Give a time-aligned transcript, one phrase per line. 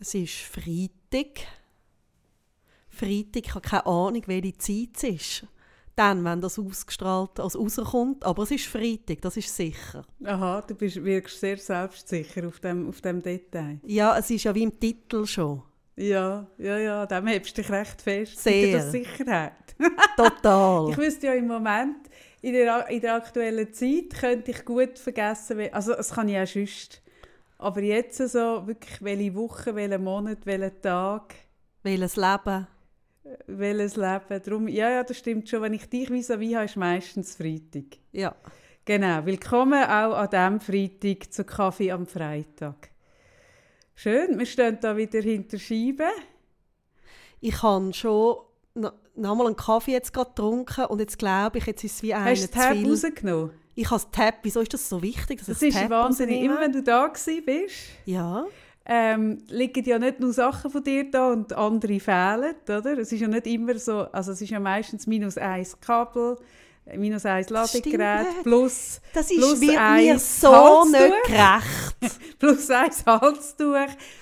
[0.00, 1.40] Es ist Freitag.
[2.88, 5.46] Freitag, ich habe keine Ahnung, welche Zeit es ist.
[5.96, 8.24] Dann, wenn das ausgestrahlt also rauskommt.
[8.24, 10.04] Aber es ist Freitag, das ist sicher.
[10.24, 13.80] Aha, du bist, wirkst sehr selbstsicher auf dem, auf dem Detail.
[13.84, 15.62] Ja, es ist ja wie im Titel schon.
[15.96, 18.38] Ja, ja, ja, dem hebst du dich recht fest.
[18.38, 18.78] Sehr.
[18.78, 19.74] Das Sicherheit.
[20.16, 20.90] Total.
[20.90, 22.08] ich wüsste ja im Moment,
[22.40, 26.46] in der, in der aktuellen Zeit, könnte ich gut vergessen, also das kann ich auch
[26.46, 27.02] sonst.
[27.60, 31.34] Aber jetzt so, wirklich, welche Woche, welchen Monat, welchen Tag,
[31.82, 32.66] Welches Leben.
[33.46, 34.42] welches Leben.
[34.44, 35.62] Darum, ja, ja, das stimmt schon.
[35.62, 37.98] Wenn ich dich vis-à-vis habe, ist meistens Freitag.
[38.12, 38.34] Ja.
[38.84, 42.90] Genau, willkommen auch an diesem Freitag zu Kaffee am Freitag.
[43.96, 46.06] Schön, wir stehen da wieder hinter Scheibe.
[47.40, 48.38] Ich habe schon
[49.18, 52.02] noch noch mal einen Kaffee jetzt gerade getrunken und jetzt glaube ich, jetzt ist es
[52.02, 52.88] wie einer Hast du Tab viel.
[52.90, 53.50] rausgenommen?
[53.74, 54.34] Ich habe das Tab.
[54.42, 56.40] Wieso ist das so wichtig, dass Das ist Tab wahnsinnig.
[56.42, 57.74] Immer wenn du da gewesen bist,
[58.06, 58.44] Ja.
[58.86, 62.98] ähm, liegen ja nicht nur Sachen von dir da und andere fehlen, oder?
[62.98, 66.36] Es ist ja nicht immer so, also es ist ja meistens minus eins Kabel,
[66.96, 72.18] minus eins Ladegerät, plus, Das ist plus wird mir eins so nicht gerecht.
[72.38, 73.74] plus eins Halstuch,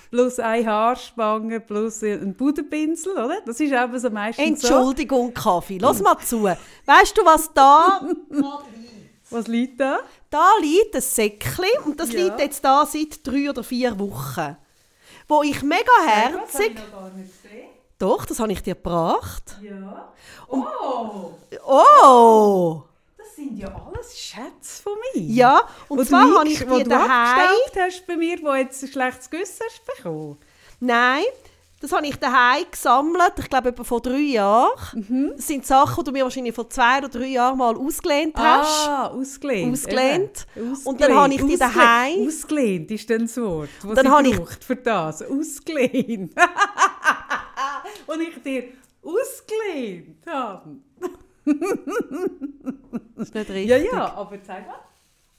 [0.09, 3.41] plus eine Haarspange, plus ein Puderpinsel, oder?
[3.45, 4.67] Das ist eben so meistens so.
[4.67, 5.77] Entschuldigung, Kaffee.
[5.77, 6.43] Lass mal zu.
[6.43, 8.01] Weißt du, was da
[9.29, 9.99] Was liegt da?
[10.29, 12.23] Da liegt ein Säckchen und das Ja.
[12.23, 14.55] liegt jetzt da seit drei oder vier Wochen.
[15.27, 16.75] Wo ich mega herzig...
[16.75, 17.29] gesehen.
[17.99, 19.57] Doch, das habe ich dir gebracht.
[19.61, 20.11] Ja.
[20.47, 21.31] Oh,
[21.65, 22.83] Oh!
[23.17, 25.21] das sind ja alles Schätze von mir.
[25.23, 27.49] Ja, und Wo zwar habe ich du daheim...
[27.79, 30.37] hast bei mir, wo jetzt ein schlechtes Gewissen hast bekommen.
[30.79, 31.23] Nein,
[31.81, 33.33] das habe ich daheim gesammelt.
[33.39, 34.71] Ich glaube, etwa vor drei Jahren.
[34.93, 35.33] Mhm.
[35.35, 38.87] Das sind Sachen, die du mir wahrscheinlich vor zwei oder drei Jahren mal ausgelehnt hast.
[38.87, 39.73] Ah, ausgelehnt.
[39.73, 40.45] Ausgelehnt.
[40.55, 40.75] Eben.
[40.85, 41.61] Und dann habe ich die Ausgelehnt.
[41.61, 45.23] daheim- Ausgelehnt ist dann das Wort, was Dann ich habe ich- braucht für das.
[45.23, 46.33] Ausgelehnt.
[48.07, 50.77] Und ich dir ausgelehnt habe.
[53.15, 53.67] Das ist nicht richtig.
[53.67, 54.79] Ja, ja, aber zeig mal.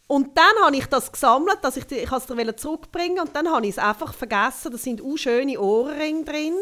[0.07, 3.51] Und dann habe ich das gesammelt, dass ich, die, ich es dir zurückbringen und dann
[3.51, 4.73] habe ich es einfach vergessen.
[4.73, 6.55] Da sind auch schöne Ohrringe drin.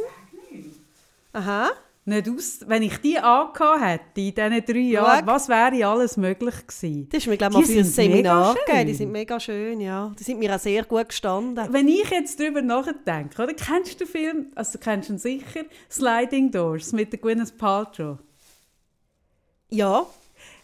[1.33, 1.71] Aha.
[2.09, 6.55] Nicht aus, wenn ich die angehabt hätte in diesen drei Jahren, was wäre alles möglich
[6.65, 7.09] gewesen?
[7.11, 8.65] Das ist mir, glaube Die ich, mal für ein Seminar schön.
[8.65, 8.87] gegeben.
[8.87, 10.13] Die sind mega schön, ja.
[10.17, 11.67] Die sind mir auch sehr gut gestanden.
[11.73, 13.55] Wenn ich jetzt darüber nachdenke, oder?
[13.55, 18.19] kennst du den Film, also du kennst ihn sicher, Sliding Doors mit der Gwyneth Paltrow?
[19.71, 20.07] Ja.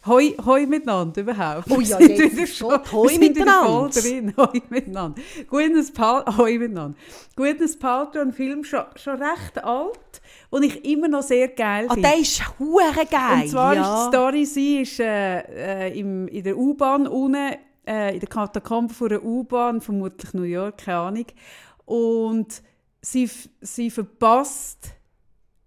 [0.07, 1.71] Hoi, hoi miteinander überhaupt.
[1.71, 2.81] Oh ja, jetzt wieder ist schon-.
[2.93, 3.67] Hoi miteinander.
[3.69, 4.35] voll drin.
[4.37, 5.21] Hoi miteinander.
[5.49, 6.99] Gwyneth Pal hoi miteinander.
[7.37, 10.22] Gwyneth Paltrow, ein Film schon, schon recht alt,
[10.53, 12.09] den ich immer noch sehr geil Ah, finde.
[12.11, 13.43] der ist hure geil.
[13.45, 13.81] Und zwar ja.
[13.83, 17.55] ist die Story, sie ist äh, äh, im, in der U-Bahn unten,
[17.87, 21.27] äh, in der Katakombe von der U-Bahn, vermutlich New York, keine Ahnung.
[21.85, 22.62] Und
[23.01, 23.29] sie,
[23.61, 24.91] sie verpasst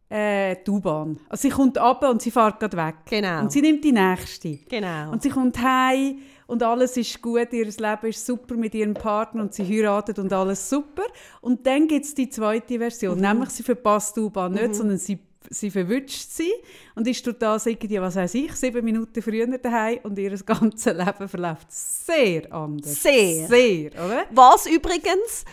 [0.10, 1.20] äh, die U-Bahn.
[1.30, 2.96] Also sie kommt ab und sie fährt gerade weg.
[3.10, 3.42] Genau.
[3.42, 4.58] Und sie nimmt die nächste.
[4.70, 5.12] Genau.
[5.12, 9.42] Und sie kommt heim und alles ist gut, ihr Leben ist super mit ihrem Partner
[9.42, 11.04] und sie heiratet und alles super.
[11.42, 15.20] Und dann gibt es die zweite Version, nämlich sie verpasst die U-Bahn nicht, sondern sie,
[15.50, 16.52] sie verwünscht sie
[16.94, 20.86] und ist durch das irgendwie, was weiß ich, sieben Minuten früher daheim und ihr ganzes
[20.94, 23.02] Leben verläuft sehr anders.
[23.02, 23.48] Sehr.
[23.48, 24.26] Sehr, oder?
[24.32, 25.46] Was übrigens,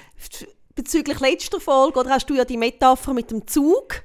[0.74, 4.02] bezüglich letzter Folge, oder hast du ja die Metapher mit dem Zug,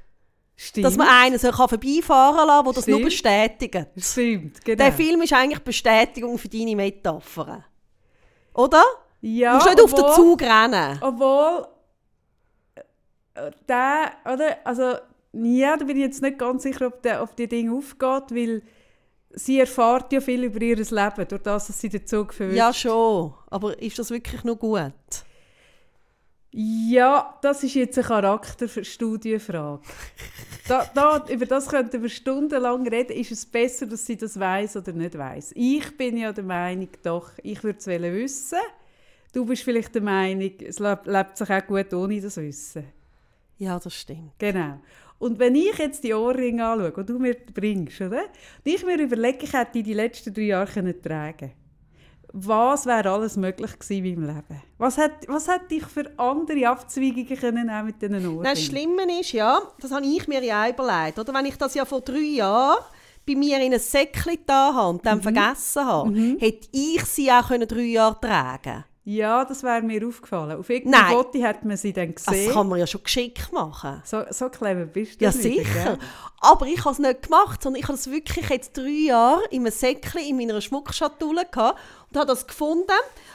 [0.59, 0.85] Stimmt.
[0.87, 3.05] dass man einen so kann vorbeifahren kann, der das nur Stimmt.
[3.05, 3.87] bestätigt.
[3.97, 4.83] Stimmt, genau.
[4.83, 7.63] Der Film ist eigentlich Bestätigung für deine Metaphern.
[8.55, 8.83] Oder?
[9.21, 10.97] ja, du musst nicht auf den obwohl- Zug rennen.
[11.01, 11.67] Obwohl,
[13.35, 14.95] äh, der, oder, also,
[15.33, 18.63] ja, da bin ich jetzt nicht ganz sicher, ob, der, ob die Ding aufgeht, weil
[19.29, 22.57] sie erfahrt ja viel über ihr Leben, durch das, dass sie den Zug verwirrt.
[22.57, 23.33] Ja, schon.
[23.51, 24.91] Aber ist das wirklich noch gut?
[26.59, 29.79] Ja, das ist jetzt eine Charakterstudienfrage.
[30.67, 33.15] da, da, über das könnten wir stundenlang reden.
[33.15, 35.51] Ist es besser, dass sie das weiß oder nicht weiß?
[35.53, 38.57] Ich bin ja der Meinung, doch, ich würde es wissen.
[39.31, 42.85] Du bist vielleicht der Meinung, es lebt sich auch gut ohne das Wissen.
[43.59, 44.39] Ja, das stimmt.
[44.39, 44.79] Genau.
[45.19, 48.23] Und wenn ich jetzt die Ohrringe anschaue, die du mir bringst, oder?
[48.23, 48.31] Und
[48.63, 51.51] ich mir überlege, ich hätte die die letzten drei Jahre können tragen
[52.33, 54.61] was wäre alles möglich gewesen in meinem Leben?
[54.77, 58.21] Was hat, was hätte ich für andere Abzweigungen können mit diesen?
[58.21, 61.17] Nein, das Schlimme ist, ja, das habe ich mir ja überlegt.
[61.19, 61.33] Oder?
[61.33, 62.77] Wenn ich das ja vor drei Jahren
[63.25, 65.01] bei mir in ein Säckchen da habe und Mhm.
[65.03, 70.05] dann vergessen habe, hätte ich sie auch können drei Jahre tragen Ja, das wäre mir
[70.05, 70.59] aufgefallen.
[70.59, 71.13] Auf irgendeinem Nein.
[71.15, 72.51] Foto hat man sie dann Das gesehen.
[72.51, 74.01] kann man ja schon geschickt machen.
[74.03, 75.63] so, so clever bist du Ja, sicher.
[75.85, 75.97] gell?
[76.41, 79.61] Aber ich habe es nicht gemacht, sondern ich habe es wirklich jetzt drei Jahre in
[79.61, 81.79] einem Säckchen in meiner Schmuckschatulle gehabt
[82.11, 82.91] und habe das gefunden.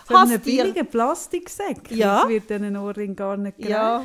[0.07, 1.91] So einen billigen Plastiksäck.
[1.91, 2.21] Ja.
[2.21, 3.71] Das wird diesen Ohrring gar nicht gerecht.
[3.71, 4.05] Ja,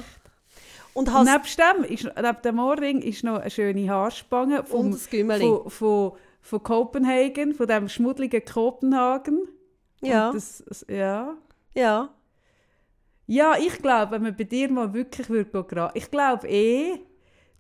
[0.94, 5.08] Und hast nebst dem, ist, neben dem Ohrring ist noch eine schöne Haarspange vom, das
[5.08, 6.12] von, von,
[6.42, 9.50] von Kopenhagen, von dem schmuddeligen Kopenhagen.
[10.00, 11.36] Ja, Das, das- ja.
[11.78, 12.10] Ja.
[13.30, 16.98] Ja, ich glaube, wenn man bei dir mal wirklich würde ich glaube eh,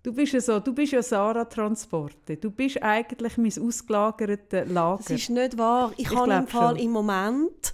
[0.01, 2.37] du bist ja so, du bist ja Sarah Transporte.
[2.37, 4.97] Du bist eigentlich mein ausgelagertes Lager.
[4.97, 5.91] Das ist nicht wahr.
[5.97, 6.85] Ich, Ich habe im Fall schon.
[6.85, 7.73] im Moment,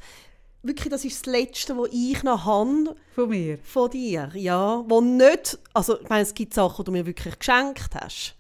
[0.64, 3.60] wirklich, das ist das Letzte, was ich noch habe von mir.
[3.60, 4.32] von dir.
[4.34, 8.36] Ja, wo nicht, also ich meine, es gibt Sachen, die du mir wirklich geschenkt hast.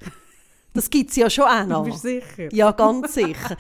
[0.74, 1.84] Das gibt es ja schon auch noch.
[1.86, 2.52] bist sicher.
[2.52, 3.56] Ja, ganz sicher.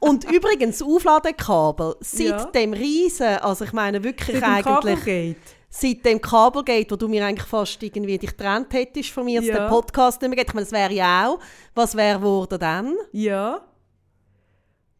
[0.00, 2.44] Und übrigens, das Aufladekabel, seit Ja.
[2.46, 5.36] dem Riesen, also ich meine wirklich Seit dem eigentlich, Kabelgate.
[5.68, 9.48] seit dem Kabelgate, wo du mir eigentlich fast irgendwie dich getrennt hättest von mir, dass
[9.48, 9.58] Ja.
[9.60, 10.48] der Podcast nicht mehr geht.
[10.48, 11.38] Ich meine, das wäre ja auch,
[11.74, 12.94] was wäre geworden dann?
[13.12, 13.60] Ja.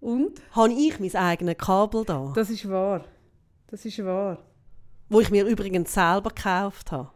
[0.00, 0.40] Und?
[0.52, 3.04] Habe ich mein eigenes Kabel da, Das ist wahr.
[3.68, 4.38] Das ist wahr.
[5.08, 7.10] wo ich mir übrigens selber gekauft habe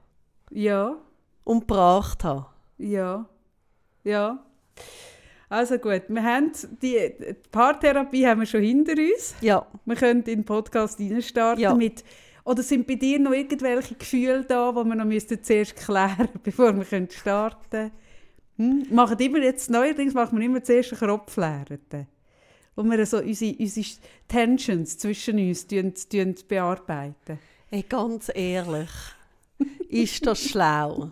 [0.50, 0.97] Ja.
[1.44, 2.47] und gebracht habe.
[2.79, 3.26] Ja.
[4.05, 4.44] Ja.
[5.49, 9.35] Also gut, wir haben die, die Paartherapie haben wir schon hinter uns.
[9.41, 11.75] Ja, Wir können in den Podcast reinstarten Ja.
[11.75, 12.05] mit
[12.44, 16.75] oder sind bei dir noch irgendwelche Gefühle da, die wir noch müssten zuerst klären bevor
[16.76, 17.91] wir können starten
[18.56, 18.87] hm?
[18.91, 22.06] Machen immer jetzt neuerdings machen wir immer zuerst einen Kopf leeren,
[22.76, 23.87] wo wir so unsere, unsere
[24.29, 25.67] Tensions zwischen uns
[26.44, 27.38] bearbeiten.
[27.70, 28.91] Ey, ganz ehrlich,
[29.89, 31.09] ist das schlau?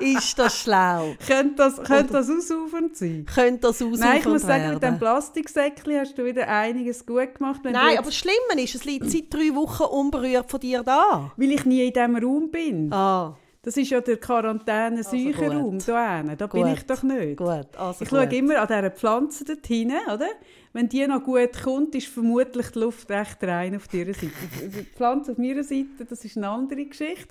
[0.00, 1.14] ist das schlau?
[1.26, 3.26] Könnte das, könnte das ausufernd sein?
[3.32, 4.98] Könnte das ausufernd Nein, ich muss sagen, mit dem werden?
[4.98, 7.60] Plastiksäckchen hast du wieder einiges gut gemacht.
[7.64, 11.32] Nein, aber das Schlimme ist, es liegt seit drei Wochen unberührt von dir da.
[11.36, 12.92] Weil ich nie in diesem Raum bin.
[12.92, 15.88] Ah, Das ist ja der quarantäne Also Raum gut.
[15.88, 16.36] da hinten.
[16.38, 16.72] Da bin Gut.
[16.74, 17.36] ich doch nicht.
[17.36, 17.66] gut.
[17.76, 18.32] Also Ich schaue gut.
[18.36, 20.28] immer an dieser Pflanze dort hinten, oder?
[20.78, 24.30] Wenn die noch gut kommt, ist vermutlich die Luft recht rein auf dieser Seite.
[24.62, 27.26] Die Pflanze auf meiner Seite, das ist eine andere Geschichte.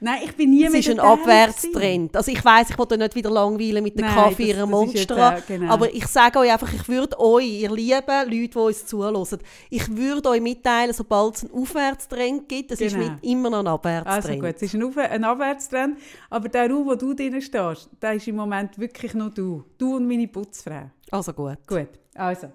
[0.00, 1.00] Nein, ich bin nie Es mehr ist ein.
[1.00, 2.16] Abwärtstrend.
[2.16, 5.42] Also ich weiß, ich wollte nicht wieder langweilen mit Nein, Kaffee ihrer ist Monster.
[5.46, 5.72] genau.
[5.74, 9.26] Aber ich sage euch einfach, ich würde euch, ihr lieben Leute, die uns zuhören,
[9.68, 13.10] ich würde euch mitteilen, sobald es einen Aufwärtstrend gibt, es ist Genau.
[13.10, 14.40] mit immer noch ein Also Abwärtstrend.
[14.42, 15.98] gut, es ist ein, Auf ein Abwärtstrend,
[16.30, 19.64] aber der Raum, wo du drin stehst, der ist im Moment wirklich nur du.
[19.76, 20.90] Du und meine Putzfrau.
[21.10, 21.58] Also gut.
[21.66, 22.48] Gut, also,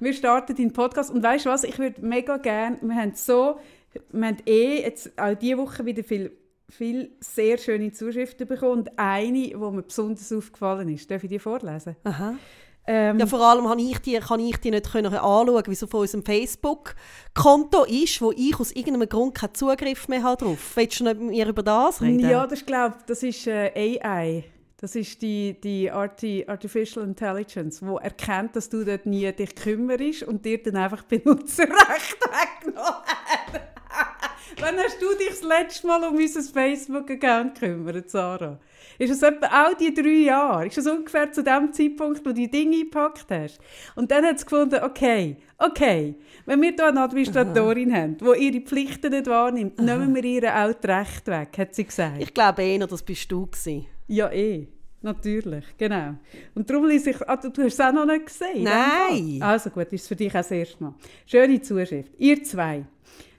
[0.00, 3.58] wir starten den Podcast und weißt du was, ich würde mega gerne, wir haben so,
[4.10, 6.32] wir haben eh jetzt auch diese Woche wieder viel,
[6.68, 11.10] viel sehr schöne Zuschriften bekommen und eine, die mir besonders aufgefallen ist.
[11.10, 11.96] Darf ich die vorlesen?
[12.04, 12.34] Aha.
[12.86, 15.82] Ähm, Ja, vor allem kann ich die, kann ich die nicht können anschauen, wie es
[15.82, 20.76] auf unserem Facebook-Konto ist, wo ich aus irgendeinem Grund keinen Zugriff mehr habe drauf.
[20.76, 22.20] Willst du nicht mit mir über das reden?
[22.20, 24.44] ja, das glaube das ist äh, AI.
[24.78, 30.24] Das ist die, die Arti Artificial Intelligence, die erkennt, dass du dort nie dich kümmerst
[30.24, 33.62] und dir dann einfach Benutzerrecht weggenommen hat.
[34.60, 38.58] Wann hast du dich das letzte Mal um unser Facebook-Account gekümmert, Sarah?
[38.98, 40.66] Ist es etwa auch die drei Jahre?
[40.66, 43.58] Ist es ungefähr zu dem Zeitpunkt, wo du die Dinge eingepackt hast?
[43.94, 46.14] Und dann hat sie gefunden, okay, okay,
[46.44, 50.72] wenn wir hier eine Administratorin haben, die ihre Pflichten nicht wahrnimmt, nehmen wir ihr auch
[50.74, 52.22] das Recht weg, hat sie gesagt.
[52.22, 53.86] Ich glaube eher, das bist du gewesen.
[54.08, 54.68] Ja, eh.
[55.02, 56.14] Natürlich, genau.
[56.54, 57.28] Und darum lese ich...
[57.28, 58.64] Ah, du, du hast es auch noch nicht gesehen?
[58.64, 59.40] Nein.
[59.40, 60.94] Also gut, ist es für dich auch das erste Mal.
[61.26, 62.12] Schöne Zuschrift.
[62.18, 62.84] Ihr zwei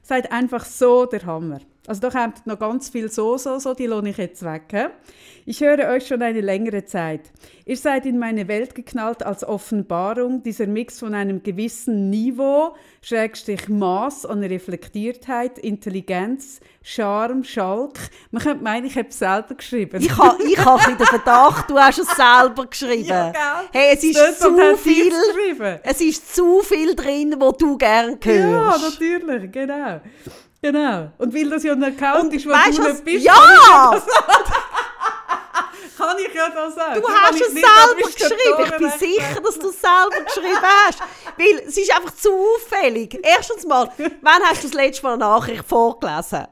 [0.01, 1.59] seid einfach so der Hammer.
[1.87, 4.63] Also da kommt noch ganz viel so, so, so, die lohne ich jetzt weg.
[4.71, 4.85] He?
[5.45, 7.21] Ich höre euch schon eine längere Zeit.
[7.65, 13.69] Ihr seid in meine Welt geknallt als Offenbarung, dieser Mix von einem gewissen Niveau, Schrägstrich
[13.69, 17.97] Maß an Reflektiertheit, Intelligenz, Charme, Schalk.
[18.31, 20.01] Man könnte meinen, ich habe es selber geschrieben.
[20.01, 23.05] Ich habe ich ha ein bisschen den Verdacht, du hast es selber geschrieben.
[23.07, 23.69] Ja, gell?
[23.71, 25.13] Hey, es ist Das zu viel,
[25.83, 28.99] es ist zu viel drin, wo du gerne Ja, hörst.
[28.99, 30.01] natürlich, genau.
[30.61, 31.11] Genau.
[31.17, 34.01] Und weil das ja ein Account Und ist, wo weißt du nicht bist, Ja!
[35.97, 37.01] kann ich ja das sagen.
[37.01, 38.63] Du hast es selber geschrieben.
[38.65, 40.99] Ich bin sicher, dass du es selber geschrieben hast.
[41.37, 43.19] Weil es ist einfach zu auffällig.
[43.23, 43.89] Erstens mal,
[44.21, 46.47] wann hast du das letzte Mal eine Nachricht vorgelesen?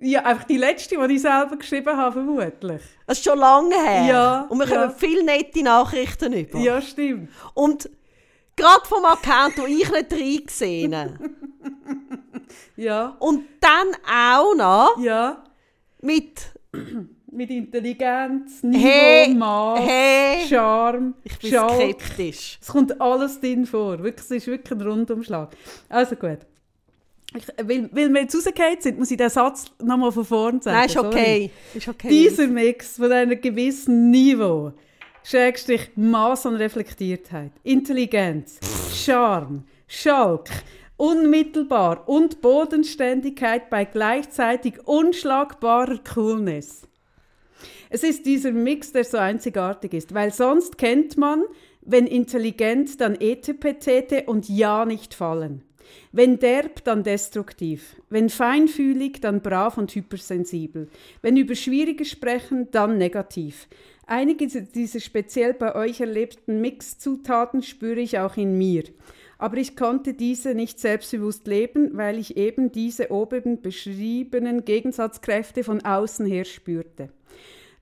[0.00, 2.82] Ja, einfach die letzte, die ich selber geschrieben habe, vermutlich.
[3.06, 4.04] Das ist schon lange her.
[4.06, 4.90] Ja, Und wir ja.
[4.90, 6.58] viele nette Nachrichten über.
[6.58, 7.30] Ja, stimmt.
[7.54, 7.88] Und
[8.56, 11.18] gerade vom Account, wo ich nicht reingesehen habe.
[12.76, 15.42] Ja, Und dann auch noch ja.
[16.00, 16.52] mit
[17.30, 20.46] Mit Intelligenz, Niveau, Hey, Maß, hey.
[20.48, 21.74] Charme, Ich bin Schalk.
[22.00, 22.58] skeptisch.
[22.62, 23.98] Es kommt alles drin vor.
[24.02, 25.50] Wirklich, es ist wirklich ein Rundumschlag.
[25.88, 26.38] Also gut.
[27.36, 30.76] Ich, weil, weil wir jetzt rausgefallen sind, muss ich den Satz nochmal von vorn sagen.
[30.76, 31.06] Nein, ist sorry.
[31.08, 31.50] okay.
[31.74, 32.08] Ist okay.
[32.08, 34.72] Dieser Mix von einem gewissen Niveau,
[35.24, 38.60] Schrägstrich Maß an Reflektiertheit, Intelligenz,
[38.94, 40.48] Charme, Schalk,
[40.96, 46.86] unmittelbar und Bodenständigkeit bei gleichzeitig unschlagbarer Coolness.
[47.90, 51.44] Es ist dieser Mix, der so einzigartig ist, weil sonst kennt man,
[51.82, 55.62] wenn intelligent, dann etepetete und ja nicht fallen.
[56.12, 57.96] Wenn derb, dann destruktiv.
[58.08, 60.88] Wenn feinfühlig, dann brav und hypersensibel.
[61.22, 63.68] Wenn über Schwieriges sprechen, dann negativ.
[64.06, 68.84] Einige dieser speziell bei euch erlebten Mixzutaten spüre ich auch in mir.
[69.44, 75.84] Aber ich konnte diese nicht selbstbewusst leben, weil ich eben diese oben beschriebenen Gegensatzkräfte von
[75.84, 77.10] außen her spürte.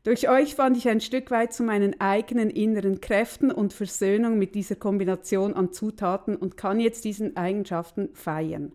[0.02, 4.56] Durch euch fand ich ein Stück weit zu meinen eigenen inneren Kräften und Versöhnung mit
[4.56, 8.72] dieser Kombination an Zutaten und kann jetzt diesen Eigenschaften feiern.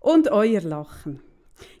[0.00, 1.20] Und euer Lachen.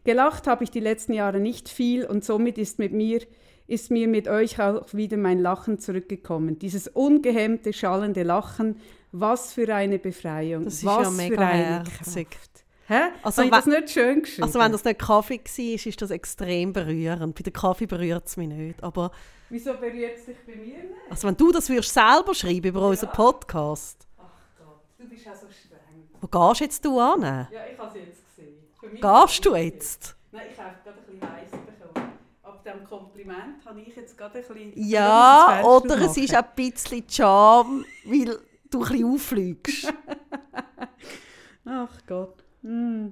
[0.04, 3.22] Gelacht habe ich die letzten Jahre nicht viel und somit ist mit mir
[3.68, 6.58] ist mir mit euch auch wieder mein Lachen zurückgekommen.
[6.58, 8.76] Dieses ungehemmte, schallende Lachen,
[9.12, 10.64] was für eine Befreiung.
[10.64, 12.30] Das ist was ja mega für eine herzig.
[12.30, 12.64] Kraft.
[12.86, 13.00] Hä?
[13.22, 14.44] Also ich das nicht schön geschrieben?
[14.44, 17.34] Also wenn das nicht Kaffee war, ist das extrem berührend.
[17.34, 18.82] Bei der Kaffee berührt es mich nicht.
[18.82, 19.10] Aber
[19.50, 20.94] Wieso berührt es dich bei mir nicht?
[21.10, 24.24] also wenn du das würdest selber schreiben über unseren Podcast, Ach
[24.58, 26.08] Gott, du bist auch so streng.
[26.20, 27.22] wo gehst jetzt du an?
[27.22, 28.56] Ja, ich habe es jetzt gesehen.
[29.00, 30.16] Gehst du jetzt?
[30.32, 32.12] Nein, ich habe gerade ein bisschen heiß bekommen.
[32.42, 34.72] Ab diesem Kompliment habe ich jetzt gerade ein bisschen...
[34.76, 38.38] Ja, oder es ist ein bisschen Charme, weil
[38.70, 39.92] du ein bisschen auffliegst.
[41.64, 42.44] Ach Gott.
[42.62, 43.08] Mm.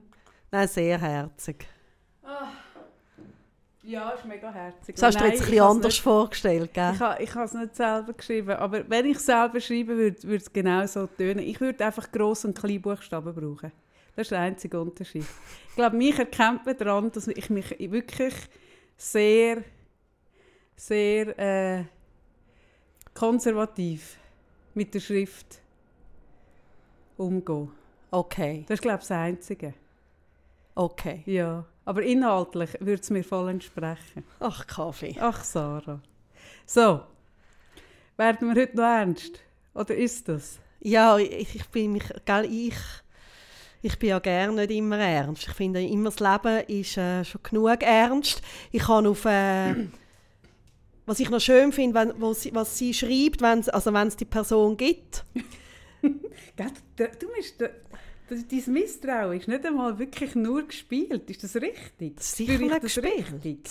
[0.51, 1.67] Nein, sehr herzig.
[3.83, 4.97] Ja, ist mega herzig.
[4.97, 6.93] Das hast du Nein, jetzt ein anders nicht- vorgestellt, gell?
[6.95, 10.21] Ich habe, ich habe es nicht selber geschrieben, aber wenn ich es selber schreiben würde,
[10.25, 11.39] würde es genau so tönen.
[11.41, 13.71] Ich würde einfach Gross- und Kleinbuchstaben brauchen.
[14.17, 15.25] Das ist der einzige Unterschied.
[15.69, 18.35] Ich glaube, mich erkennt man daran, dass ich mich wirklich
[18.97, 19.63] sehr,
[20.75, 21.85] sehr äh,
[23.15, 24.17] konservativ
[24.77, 25.61] mit der Schrift
[27.17, 27.69] umgehe.
[28.11, 29.75] Okay, Das ist, glaube ich, das Einzige.
[30.75, 31.23] okay.
[31.27, 31.65] Ja.
[31.85, 34.25] Aber inhaltlich würde es mir voll entsprechen.
[34.41, 35.17] Ach, Kaffee.
[35.21, 36.01] Ach, Sarah.
[36.65, 37.01] So.
[38.17, 39.39] Werden wir heute noch ernst?
[39.73, 40.59] Oder ist das?
[40.81, 42.75] Ja, ich, ich bin mich, gell, ich,
[43.83, 45.47] ich bin ja gerne nicht immer ernst.
[45.47, 48.43] Ich finde immer das Leben ist äh, schon genug ernst.
[48.73, 49.75] Ich kann auf, äh,
[51.07, 54.25] was ich noch schön finde, wenn, wo sie, was sie schreibt, wenn es also die
[54.25, 55.25] Person gibt.
[56.97, 57.71] Du, bist, das,
[58.49, 61.29] dein Misstrauen ist nicht einmal wirklich nur gespielt.
[61.29, 62.17] Ist das richtig?
[62.17, 63.33] Das ist sicher ich nicht gespielt.
[63.33, 63.71] richtig?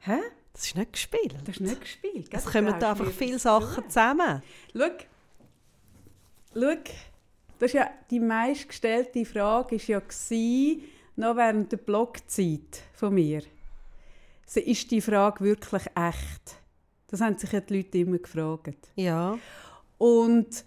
[0.00, 0.18] Hä?
[0.52, 1.34] Das ist nicht gespielt.
[1.44, 2.28] Das ist nicht gespielt.
[2.30, 3.88] Es kommen da einfach viele Sachen zu.
[3.88, 4.42] zusammen.
[4.76, 4.88] Schau.
[6.54, 6.74] Schau.
[7.58, 10.84] Das ja die meistgestellte Frage war ja gsi,
[11.16, 13.42] noch während der Blogzeit von mir.
[14.46, 16.56] So, Ist die Frage wirklich echt?
[17.08, 18.88] Das haben sich ja die Leute immer gefragt.
[18.96, 19.38] Ja.
[19.98, 20.64] Und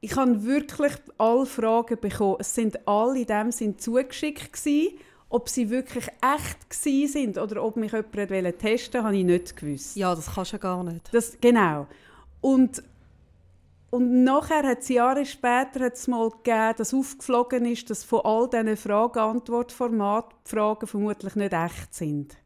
[0.00, 2.36] ich habe wirklich alle Fragen bekommen.
[2.40, 4.98] Es sind alle in dem Sinn zugeschickt gewesen.
[5.30, 9.96] Ob sie wirklich echt sind oder ob mich jemand wollte testen, habe ich nicht gewusst.
[9.96, 11.12] ja, das kannst du ja gar nicht.
[11.12, 11.86] Das, genau.
[12.40, 12.82] Und,
[13.90, 18.48] und nachher hat es Jahre später hat's mal gegeben, dass aufgeflogen ist, dass von all
[18.50, 22.36] diesen Frage-Antwort-Formaten die Fragen vermutlich nicht echt sind.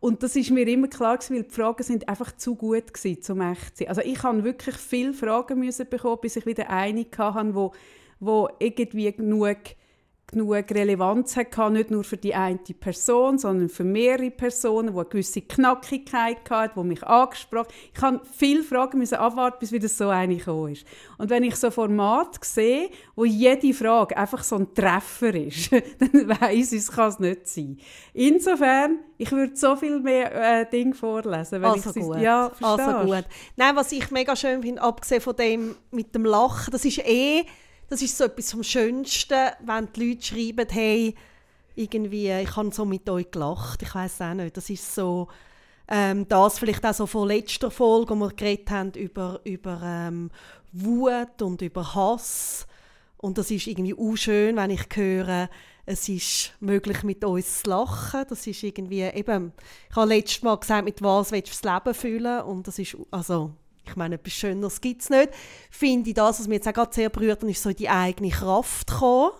[0.00, 3.22] Und das ist mir immer klar gewesen, weil die Fragen sind einfach zu gut gewesen,
[3.22, 3.88] zum echt zu sein.
[3.88, 7.72] Also ich habe wirklich viele Fragen müssen bekommen, bis ich wieder eine hatte, wo,
[8.18, 9.58] wo irgendwie genug
[10.32, 15.08] genug Relevanz hatte, nicht nur für die eine Person, sondern für mehrere Personen, die eine
[15.08, 20.08] gewisse Knackigkeit hatten, die mich angesprochen Ich kann viele Fragen müssen abwarten, bis wieder so
[20.08, 20.86] eine gekommen ist.
[21.18, 25.70] Und wenn ich so ein Format sehe, wo jede Frage einfach so ein Treffer ist,
[25.98, 27.78] dann weiss ich, es kann es nicht sein.
[28.14, 31.62] Insofern, ich würde so viel mehr äh, Dinge vorlesen.
[31.62, 32.18] Wenn Also ich gut.
[32.18, 33.06] Ja, also verstehst?
[33.06, 33.24] gut.
[33.56, 37.44] Nein, was ich mega schön finde, abgesehen von dem mit dem Lachen, das ist eh,
[37.92, 41.14] das ist so etwas vom Schönsten, wenn die Leute schreiben, hey,
[41.74, 43.82] irgendwie, ich habe so mit euch gelacht.
[43.82, 44.56] Ich weiß auch nicht.
[44.56, 45.28] Das ist so,
[45.88, 50.30] ähm, das vielleicht auch so von letzter Folge, wo wir geredet haben über, über ähm,
[50.72, 52.66] Wut und über Hass.
[53.18, 55.50] Und das ist irgendwie auch schön, wenn ich höre,
[55.84, 58.24] es ist möglich, mit uns zu lachen.
[58.26, 59.52] Das ist irgendwie eben,
[59.90, 62.40] ich habe letztes Mal gesagt, mit was willst du das Leben füllen?
[62.40, 63.52] Und das ist, also,
[63.84, 65.30] ich meine, etwas Schöneres gibt es nicht.
[65.70, 67.88] Finde ich das, was mir jetzt auch gerade sehr berührt, hat, ist so in die
[67.88, 69.32] eigene Kraft kommen.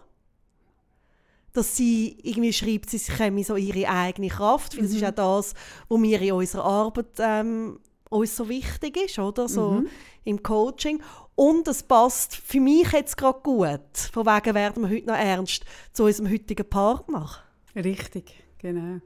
[1.53, 4.77] Dass sie irgendwie schreibt, sie käme so ihre eigene Kraft.
[4.77, 5.55] Weil das ist auch das,
[5.89, 9.49] was mir in unserer Arbeit ähm, uns so wichtig ist, oder?
[9.49, 9.85] So
[10.25, 11.03] im Coaching.
[11.35, 13.99] Und es passt für mich jetzt gerade gut.
[14.13, 17.31] Von wegen werden wir heute noch ernst zu unserem heutigen Partner.
[17.75, 19.01] Richtig, genau.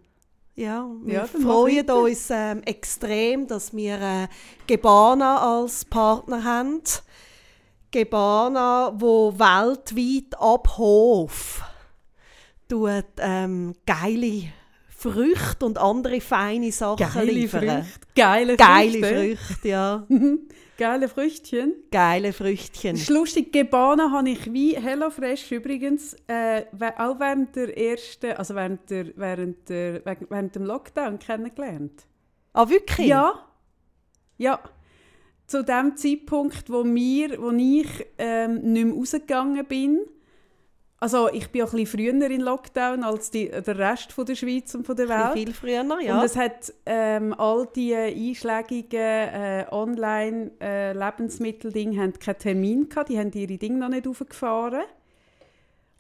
[0.56, 4.28] Ja, wir Ja, freuen uns ähm, extrem, dass wir äh,
[4.66, 6.80] Gebana als Partner haben.
[7.90, 11.62] Gebana, wo weltweit ab Hof
[12.68, 14.44] tut, ähm, geile
[14.88, 17.60] Früchte und andere feine Sachen Geile liefern.
[17.68, 18.00] Früchte.
[18.16, 19.36] Geile, Geile Früchte.
[19.36, 20.06] Früchte, ja.
[20.78, 21.74] Geile Früchtchen.
[21.90, 22.96] Geile Früchtchen.
[22.96, 26.64] Ist lustig, Gebana habe ich wie HelloFresh übrigens äh,
[26.98, 32.06] auch während der ersten, also während, der, während, der, während dem Lockdown kennengelernt.
[32.52, 33.06] Ah, wirklich?
[33.06, 33.46] Ja.
[34.36, 34.60] Ja.
[35.46, 40.00] Zu dem Zeitpunkt, wo, wir, wo ich ähm, nicht mehr rausgegangen bin,
[40.98, 44.34] also ich bin auch ein bisschen früher in Lockdown als die, der Rest von der
[44.34, 45.34] Schweiz und von der Welt.
[45.34, 46.18] Viel früher, ja.
[46.18, 53.30] Und es hat ähm, all die einschlägigen äh, Online-Lebensmittel-Dinge haben keinen Termin gehabt, die haben
[53.32, 54.84] ihre Dinge noch nicht aufgefahren.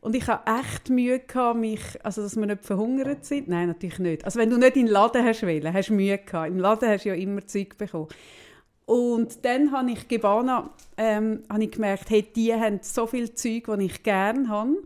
[0.00, 3.48] Und ich hatte echt Mühe, gehabt, mich, also dass wir nicht verhungert sind.
[3.48, 4.24] Nein, natürlich nicht.
[4.24, 6.48] Also wenn du nicht in den Laden hast wollen, hast du Mühe gehabt.
[6.48, 8.08] Im Laden hast du ja immer Zeug bekommen.
[8.86, 13.64] Und dann habe ich Gebana, ähm, habe ich gemerkt, hey, die haben so viel Zeug,
[13.66, 14.76] das ich gerne habe.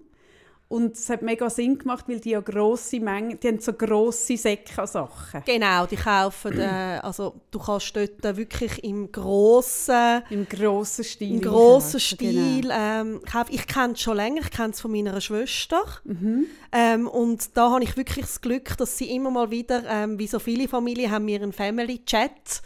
[0.68, 4.36] Und es hat mega Sinn gemacht, weil die ja grosse Mengen, die haben so grosse
[4.36, 5.42] Säcke an Sachen.
[5.44, 11.34] Genau, die kaufen, äh, also du kannst dort wirklich im grossen, Im grossen Stil.
[11.34, 13.52] im grossen Stil ähm, kaufen.
[13.52, 15.82] Ich kenne es schon länger, ich kenne es von meiner Schwester.
[16.04, 16.46] Mhm.
[16.70, 20.28] Ähm, und da habe ich wirklich das Glück, dass sie immer mal wieder, ähm, wie
[20.28, 22.62] so viele Familien, haben wir einen Family-Chat.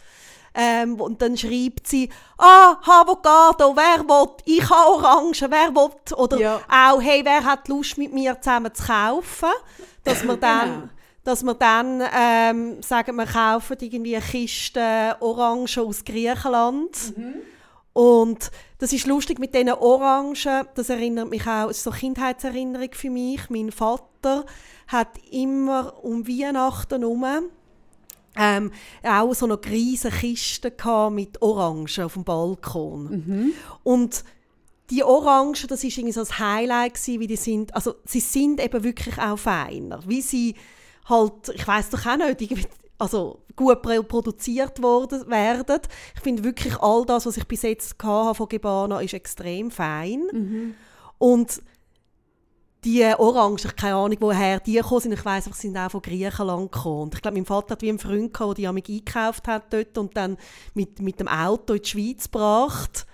[0.55, 4.29] Ähm, und dann schreibt sie, ah, Avocado, wer will?
[4.45, 6.15] Ich habe Orangen, wer will?
[6.17, 6.61] Oder Ja.
[6.69, 9.49] auch, hey, wer hat Lust, mit mir zusammen zu kaufen?
[10.03, 10.89] Dass wir dann, Genau.
[11.25, 17.17] dass wir dann ähm, sagen, wir kaufen irgendwie eine Kiste Orangen aus Griechenland.
[17.17, 17.33] Mhm.
[17.93, 20.35] Und das ist lustig mit diesen Orangen.
[20.75, 23.49] Das erinnert mich auch, es ist so eine Kindheitserinnerung für mich.
[23.49, 24.45] Mein Vater
[24.87, 27.25] hat immer um Weihnachten herum
[28.37, 28.71] ähm,
[29.03, 33.53] auch so eine riesige Kiste gehabt mit Orangen auf dem Balkon.
[33.83, 34.23] Und
[34.89, 37.75] die Orangen, das ist irgendwie so das Highlight gewesen, wie die sind.
[37.75, 40.55] Also sie sind eben wirklich auch feiner, wie sie
[41.05, 45.79] halt, ich weiß doch auch nicht, irgendwie, also gut pro- produziert worden, werden.
[46.15, 50.75] Ich finde wirklich all das, was ich bis jetzt hatte von Gebana, ist extrem fein.
[51.17, 51.61] Und
[52.85, 55.13] die Orangen, ich keine Ahnung, woher die gekommen sind.
[55.13, 57.03] Ich weiss, einfach, sie sind auch von Griechenland gekommen.
[57.03, 59.73] Und ich glaube, mein Vater hat wie einen Freund gehabt, der die amig eingekauft hat
[59.73, 60.37] dort und dann
[60.73, 63.07] mit, mit dem Auto in die Schweiz gebracht.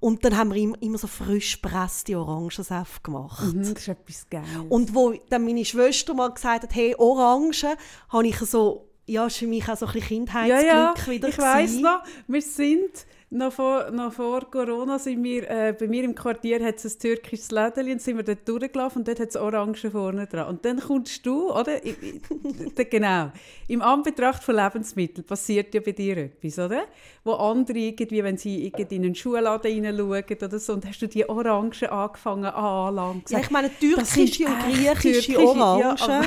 [0.00, 3.54] Und dann haben wir immer, immer so frisch gepresste Orangensaft gemacht.
[3.54, 4.48] Mhm, das ist etwas Geiles.
[4.68, 7.76] Und wo dann meine Schwester mal gesagt hat, hey, Orangen,
[8.08, 11.28] habe ich so, ja, ist für mich auch so ein bisschen ja, Kindheitsglück ja, wieder
[11.28, 16.04] ich weiss noch, wir sind noch vor, noch vor Corona sind wir, äh, bei mir
[16.04, 19.30] im Quartier hat es ein türkisches Läden und sind wir dort durchgelaufen und dort hat
[19.30, 20.48] es Orangen vorne dran.
[20.48, 21.84] Und dann kommst du, oder?
[21.84, 23.32] I- i- genau.
[23.68, 26.84] Im Anbetracht von Lebensmitteln passiert ja bei dir etwas, oder?
[27.24, 31.08] Wo andere irgendwie, wenn sie irgendwie in einen Schuhladen hineinschauen oder so, und hast du
[31.08, 33.24] die Orangen angefangen anzulangen.
[33.28, 35.96] Ja, ich meine, türkische und griechische türkische- Orangen.
[35.98, 36.22] Ja,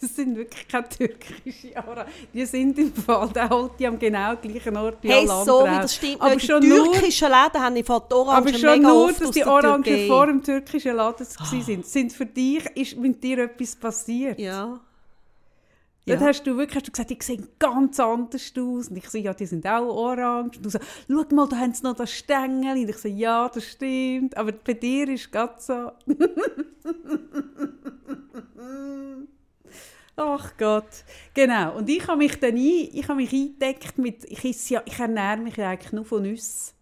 [0.00, 2.10] das sind wirklich keine türkische Orangen.
[2.32, 5.64] Die sind im Fall, der holt die am genau gleichen Ort wie Hey, alle so
[5.64, 6.46] das stimmt Aber nicht.
[6.46, 9.84] schon die türkischen Läden haben im Fall die Orangen aber schon nur, dass die Orangen
[9.84, 10.06] Türkei.
[10.06, 11.86] vor dem türkischen Laden gewesen sind.
[11.86, 14.38] Sind für dich, ist mit dir etwas passiert?
[14.38, 14.80] Ja.
[16.06, 16.18] Ja.
[16.18, 18.88] hast du wirklich hast du gesagt, die sehen ganz anders aus.
[18.88, 20.56] Und ich so, ja, die sind auch orange.
[20.56, 22.78] Und du so, schau mal, da haben sie noch das Stängel.
[22.78, 24.36] Und ich so, ja, das stimmt.
[24.36, 25.92] Aber bei dir ist es gerade so...
[30.22, 31.04] Ach Gott.
[31.32, 31.78] Genau.
[31.78, 35.38] Und ich habe mich dann ein, ich habe mich eingedeckt mit, ich, ja, ich ernähre
[35.38, 36.74] mich eigentlich nur von Nüssen.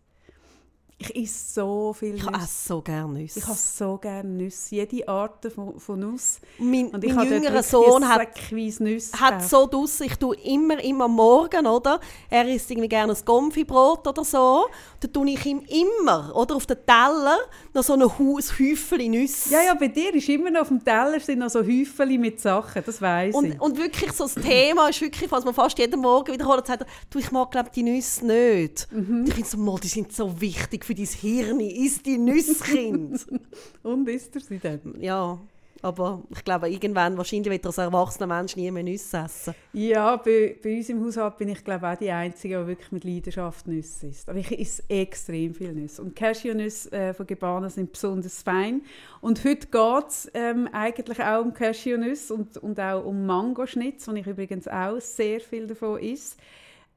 [1.00, 2.42] Ich esse so viel Ich Nüsse.
[2.42, 3.38] esse so gerne Nüsse.
[3.38, 4.74] Ich habe so gerne Nüsse.
[4.74, 6.40] Jede Art von, von Nuss.
[6.58, 11.06] mein Und ich mein jüngerer Sohn hat, Nüsse hat so draus, ich tue immer, immer
[11.06, 12.00] morgen, oder?
[12.28, 14.66] Er isst irgendwie gerne ein Gomfibrot oder so.
[14.98, 17.38] Dann tue ich ihm immer, oder, auf den Teller
[17.72, 19.52] noch so ein, Häufchen Nüsse.
[19.52, 22.40] Ja, ja, bei dir ist immer noch auf dem Teller sind noch so Häufchen mit
[22.40, 23.36] Sachen, das weiss ich.
[23.36, 26.82] Und, und wirklich so das Thema ist wirklich, was man fast jeden Morgen wiederholt, sagt
[26.82, 28.90] er, du, ich mag glaube die Nüsse nicht.
[28.90, 29.20] Mhm.
[29.20, 33.26] Und ich finde so, die sind so wichtig für dein Hirn, isst die Nüsse, Kind.
[33.82, 34.80] Und isst er sie dann?
[34.98, 35.38] ja,
[35.82, 39.54] aber ich glaube, irgendwann, wahrscheinlich wird er als erwachsener Mensch nie mehr Nüsse essen.
[39.74, 43.04] Ja, bei, bei uns im Haushalt bin ich glaube auch die Einzige, die wirklich mit
[43.04, 44.30] Leidenschaft Nüsse isst.
[44.30, 46.00] Aber ich esse extrem viel Nüsse.
[46.00, 48.80] Und Cashewnüsse äh, von Gebana sind besonders fein.
[49.20, 54.12] Und heute geht es ähm, eigentlich auch um Cashewnüsse und, und auch um Mangoschnitz, wo
[54.12, 56.38] ich übrigens auch sehr viel davon esse.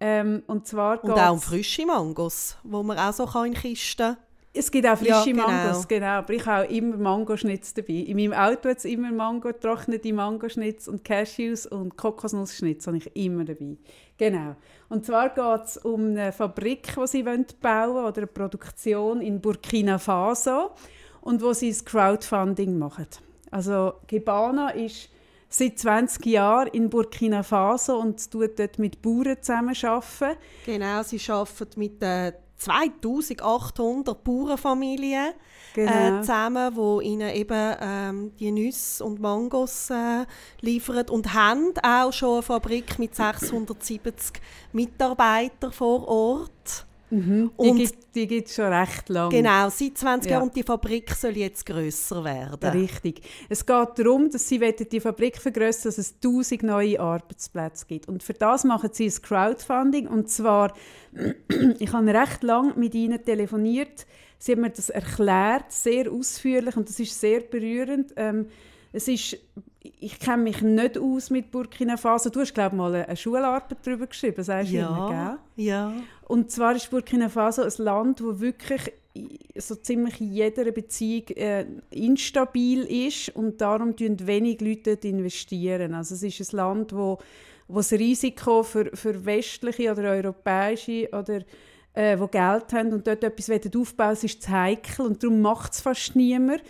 [0.04, 4.18] Ähm, und zwar Und auch um frische Mangos, wo man auch so kann in Kisten
[4.52, 5.48] Es gibt auch Ja, frische genau.
[5.48, 6.08] Mangos, genau.
[6.08, 7.94] Aber ich habe auch immer Mangoschnitz dabei.
[7.94, 13.16] In meinem Auto hat es immer Mango, getrocknete Mangoschnitz und Cashews und Kokosnussschnitz habe ich
[13.16, 13.78] immer dabei.
[14.18, 14.56] Genau.
[14.90, 19.40] Und zwar geht es um eine Fabrik, die sie bauen wollen, oder eine Produktion in
[19.40, 20.72] Burkina Faso
[21.22, 23.06] und wo sie das Crowdfunding machen.
[23.52, 25.11] Also Gebana ist
[25.52, 30.38] seit 20 Jahren in Burkina Faso und tut dort mit Bauern zusammenarbeiten.
[30.66, 35.34] Genau, sie arbeitet mit äh, 2800 Bauernfamilien
[35.74, 36.20] Genau.
[36.20, 40.26] äh, zusammen, wo ihnen eben ähm, die Nüsse und Mangos äh,
[40.60, 44.42] liefern und haben auch schon eine Fabrik mit 670
[44.74, 46.86] Mitarbeitern vor Ort.
[47.12, 47.52] Mhm.
[47.62, 49.30] Die gibt die gibt's schon recht lange.
[49.30, 50.38] Genau, seit 20 Ja.
[50.38, 52.82] Jahren und die Fabrik soll jetzt grösser werden.
[52.82, 53.22] Richtig.
[53.50, 58.08] Es geht darum, dass sie die Fabrik vergrößern, dass es 1000 neue Arbeitsplätze gibt.
[58.08, 60.08] Und für das machen sie ein Crowdfunding.
[60.08, 60.74] Und zwar,
[61.80, 64.06] ich habe recht lange mit ihnen telefoniert.
[64.40, 68.14] Sie haben mir das erklärt, sehr ausführlich und das ist sehr berührend.
[68.16, 68.48] Ähm,
[68.92, 69.38] es ist,
[70.00, 72.30] ich kenne mich nicht aus mit Burkina Faso.
[72.30, 75.66] Du hast, glaube ich, mal eine Schularbeit darüber geschrieben, sagst du immer, gell?
[75.66, 75.94] Ja, ja.
[76.28, 78.94] Und zwar ist Burkina Faso ein Land, wo wirklich
[79.56, 85.94] so ziemlich in jeder Beziehung äh, instabil ist und darum investieren wenig Leute dort investieren.
[85.94, 87.18] Also es ist ein Land, wo,
[87.68, 91.42] wo das Risiko für, für westliche oder europäische oder
[91.94, 95.42] äh, wo Geld haben und dort etwas wollen aufbauen, es ist zu heikel und darum
[95.42, 96.62] macht es fast niemand.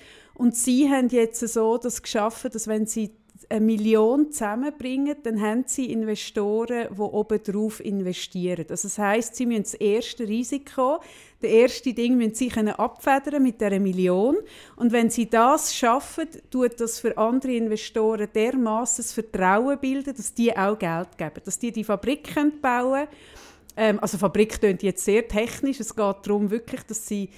[0.42, 3.12] Und sie haben jetzt so das geschaffen, dass wenn sie
[3.48, 8.66] eine Million zusammenbringen, dann haben sie Investoren, die oben drauf investieren.
[8.68, 11.00] Also das heißt, sie müssen das erste Risiko,
[11.42, 14.38] das erste Ding müssen sie können abfedern mit dieser Million.
[14.78, 20.58] Und wenn sie das schaffen, tut das für andere Investoren dermaßen Vertrauen bilden, dass die
[20.58, 23.08] auch Geld geben, dass die die Fabrik können bauen
[23.78, 25.80] ähm, also Fabrik klingt jetzt sehr technisch.
[25.80, 27.30] Es geht darum wirklich, dass sie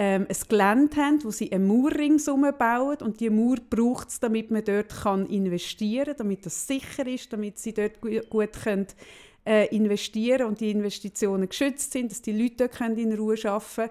[0.00, 4.20] ähm, ein Gelände haben, wo sie einen Mauer ringsum bauen und die Mauer braucht es,
[4.20, 8.52] damit man dort kann investieren kann, damit das sicher ist, damit sie dort gu gut
[8.62, 8.86] können,
[9.44, 13.90] äh, investieren und die Investitionen geschützt sind, dass die Leute dort in Ruhe arbeiten können.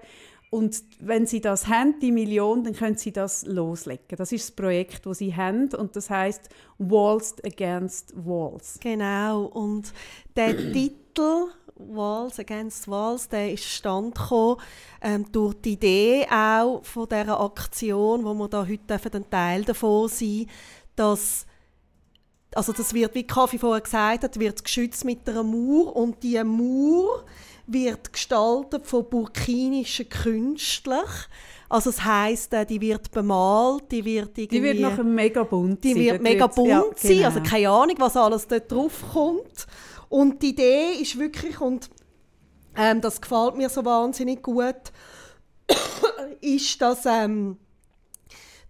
[0.50, 4.16] Und wenn sie das haben, die Million, dann können sie das loslegen.
[4.16, 8.80] Das ist das Projekt, das sie haben und das heißt Walls Against Walls.
[8.82, 9.44] Genau.
[9.44, 9.92] Und
[10.38, 11.48] der Titel
[11.80, 14.58] Walls Against Walls, der ist stand gekommen,
[15.02, 19.64] ähm, durch die Idee auch von dieser Aktion, wo wir da heute dürfen ein Teil
[19.64, 20.48] davon sein,
[20.96, 21.46] dass
[22.56, 26.42] also das wird, wie Kaffee vorher gesagt hat, wird geschützt mit einer Mauer und die
[26.44, 27.26] Mauer
[27.68, 31.06] wird gestaltet von burkinischen Künstlern.
[31.70, 34.58] Also das heisst, äh, die wird bemalt, die wird irgendwie...
[34.58, 36.02] Die wird nachher mega bunt Die sein.
[36.02, 37.26] wird mega bunt ja, sein, genau.
[37.26, 39.68] also keine Ahnung, was alles dort drauf kommt.
[40.10, 41.90] Und die Idee ist wirklich, und
[42.76, 44.92] ähm, das gefällt mir so wahnsinnig gut,
[46.42, 47.58] ist, dass, ähm,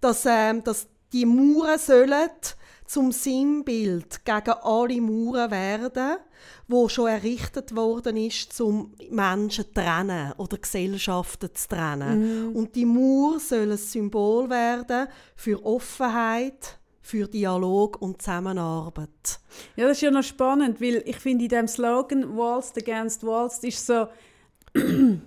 [0.01, 2.29] dass, ähm, dass die Mauern sollen
[2.85, 6.17] zum Sinnbild gegen alle Mauern werden,
[6.67, 12.55] wo schon errichtet worden ist, um Menschen zu trennen oder Gesellschaften zu trennen.
[12.55, 19.39] Und die Mauer soll ein Symbol werden für Offenheit, für Dialog und Zusammenarbeit.
[19.77, 23.59] Ja, das ist ja noch spannend, weil ich finde in dem Slogan «Walls against Walls»
[23.63, 24.07] ist so...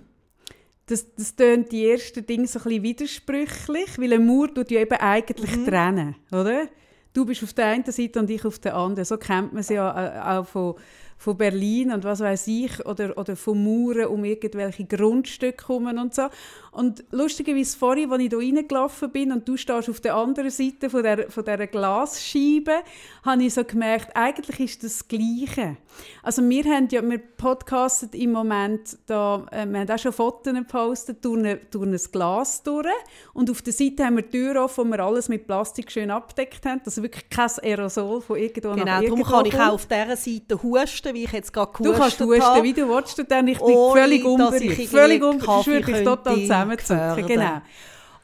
[0.85, 4.81] das, das tönt die ersten Dinge so ein bisschen widersprüchlich, weil eine Mauer tut ja
[4.81, 6.67] eben eigentlich trennen, oder?
[7.13, 9.05] Du bist auf der einen Seite und ich auf der anderen.
[9.05, 10.75] So kennt man sie ja äh, auch von,
[11.21, 16.15] von Berlin und was weiß ich, oder, oder von Mauern um irgendwelche Grundstücke herum und
[16.15, 16.27] so.
[16.71, 20.89] Und lustigerweise vorhin, als ich hier reingelaufen bin und du stehst auf der anderen Seite
[20.89, 22.79] von der, von dieser Glasscheibe,
[23.25, 25.77] habe ich so gemerkt, eigentlich ist das das Gleiche.
[26.23, 30.53] Also wir haben ja, wir podcasten im Moment, da, äh, wir haben auch schon Fotos
[30.53, 32.87] gepostet, durch, eine, durch ein Glas durch
[33.33, 36.11] und auf der Seite haben wir die Tür offen, wo wir alles mit Plastik schön
[36.11, 39.73] abdeckt haben, dass wirklich kein Aerosol von irgendwo nach Genau, darum irgendwo kann ich auch
[39.73, 42.63] auf dieser Seite husten, wie ich jetzt gerade Du gehustet kannst husten, habe.
[42.63, 43.47] wie du willst, du dann.
[43.47, 44.87] Ich bin völlig unberührt.
[44.89, 45.87] Völlig unberührt.
[45.89, 47.27] Ich total zusammenzucken.
[47.27, 47.61] Genau.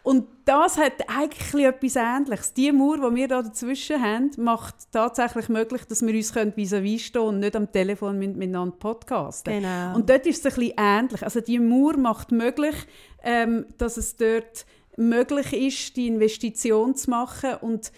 [0.04, 2.54] Und das hat eigentlich etwas Ähnliches.
[2.54, 7.22] Die Mauer, die wir da dazwischen haben, macht tatsächlich möglich, dass wir uns vis-à-vis stehen
[7.24, 9.54] und nicht am Telefon mit- miteinander podcasten.
[9.62, 9.96] Genau.
[9.96, 11.24] Und dort ist es ein bisschen ähnlich.
[11.24, 12.76] Also die Mauer macht möglich,
[13.22, 17.92] ähm, dass es dort möglich ist, die Investition zu machen und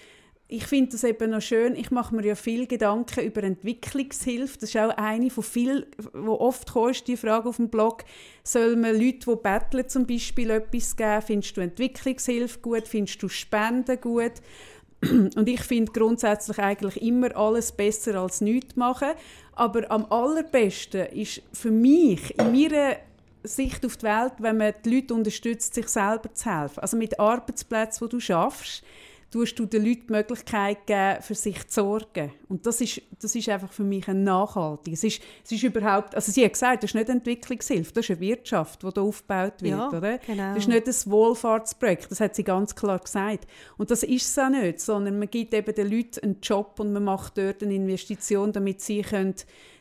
[0.52, 1.76] ich finde das eben noch schön.
[1.76, 4.58] Ich mache mir ja viel Gedanken über Entwicklungshilfe.
[4.60, 8.04] Das ist auch eine von vielen, wo oft kommt, die Frage auf dem Blog,
[8.44, 11.22] soll man Leute, die betteln, zum Beispiel etwas geben?
[11.22, 12.88] Findest du Entwicklungshilfe gut?
[12.88, 14.34] Findest du Spenden gut?
[15.02, 19.10] Und ich finde grundsätzlich eigentlich immer alles besser als nichts machen.
[19.54, 22.96] Aber am allerbesten ist für mich, in meiner
[23.44, 26.80] Sicht auf die Welt, wenn man die Leute unterstützt, sich selber zu helfen.
[26.80, 28.84] Also mit Arbeitsplätzen, die du schaffst,
[29.32, 32.32] tust du den Leuten die Möglichkeit geben, für sich zu sorgen.
[32.48, 34.94] Und das ist, das ist einfach für mich ein nachhaltig.
[34.94, 38.12] Es ist, es ist überhaupt, also sie hat gesagt, das ist nicht Entwicklungshilfe, das ist
[38.12, 40.18] eine Wirtschaft, die da aufgebaut wird, Ja, oder?
[40.18, 40.54] genau.
[40.56, 43.48] Das ist nicht ein Wohlfahrtsprojekt, das hat sie ganz klar gesagt.
[43.78, 46.92] Und das ist es auch nicht, sondern man gibt eben den Leuten einen Job und
[46.92, 49.36] man macht dort eine Investition, damit sie können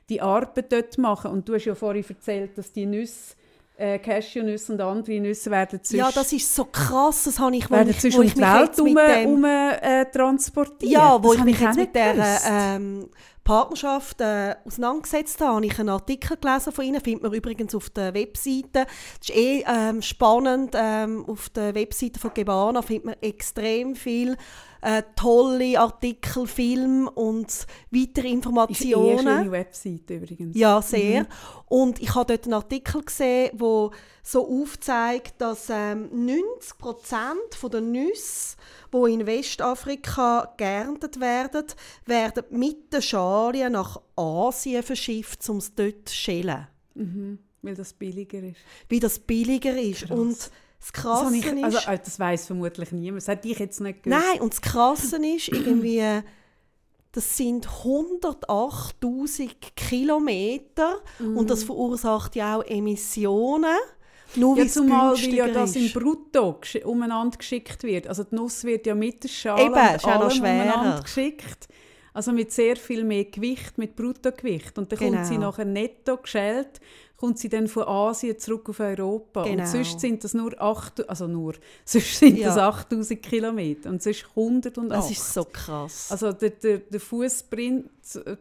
[0.09, 3.35] die Arbeit dort machen Und du hast ja vorhin erzählt, dass die Nüsse,
[3.79, 7.71] äh, Cashewnüsse und andere Nüsse werden sonst, Ja, das ist so krass, das habe ich,
[7.71, 9.45] werden ich, wo um ich mich Welt jetzt mit herum, dem...
[9.45, 10.93] herum, äh, transportiert.
[10.93, 12.49] Ja, wo Das ich mich jetzt mit gewusst.
[12.51, 13.09] ähm,
[13.49, 17.89] Partnerschaft äh, auseinandergesetzt habe, habe ich einen Artikel gelesen von Ihnen, findet man übrigens auf
[17.89, 18.85] der Webseite.
[18.85, 18.87] Das
[19.23, 24.37] ist eh ähm, spannend, ähm, auf der Webseite von Gebana findet man extrem viel
[24.83, 29.19] äh, tolle Artikel, Filme und weitere Ist eine Informationen.
[29.19, 30.55] schöne Webseite übrigens.
[30.55, 31.27] Ja, sehr.
[31.67, 38.57] Und ich habe dort einen Artikel gesehen, wo so aufzeigt, dass ähm, 90% der Nüsse,
[38.93, 41.65] die in Westafrika geerntet werden,
[42.07, 46.67] werden mit den Schalien nach Asien verschifft, um es dort zu schälen.
[46.95, 48.57] Mhm, weil das billiger ist.
[48.89, 50.07] Wie das billiger ist.
[50.07, 50.11] Krass.
[50.19, 51.65] Und das Das, Krasse habe ich, ist...
[51.65, 53.23] also, äh, das weiss vermutlich niemand.
[53.23, 54.25] Das hätte ich jetzt nicht gewusst.
[54.25, 56.23] Nein, und das Krasse ist irgendwie,
[57.13, 63.77] das sind 108'000 Kilometer und das verursacht ja auch Emissionen.
[64.37, 65.91] Nur Ja, zumal weil ja das im.
[65.93, 68.07] Brutto umeinander geschickt wird.
[68.07, 71.69] Also die Nuss wird ja mit der Schale Eben, und ist allem umeinander geschickt.
[72.13, 74.77] Also mit sehr viel mehr Gewicht, mit Bruttogewicht.
[74.79, 75.47] Und dann kommt sie Genau.
[75.51, 76.81] nachher netto geschält,
[77.19, 79.43] kommt sie dann von Asien zurück auf Europa.
[79.43, 79.63] Genau.
[79.65, 81.55] Und sonst sind das nur 8, also nur,
[81.85, 82.69] sonst sind das Ja.
[82.69, 84.91] 8000 Kilometer und sonst 108.
[84.91, 86.13] Das ist so krass.
[86.13, 87.91] Also der, der, der Fußprint,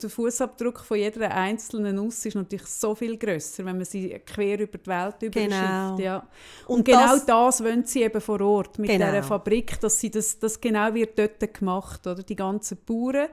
[0.01, 4.59] der Fußabdruck von jeder einzelnen Nuss ist natürlich so viel grösser, wenn man sie quer
[4.59, 5.49] über die Welt überschifft.
[5.51, 5.97] Genau.
[5.99, 6.27] Ja.
[6.67, 9.07] Und Und, genau das- das, wollen sie eben vor Ort mit Genau.
[9.07, 12.21] dieser Fabrik, dass sie das, das genau wird dort gemacht, oder?
[12.23, 13.27] Die ganzen Bauern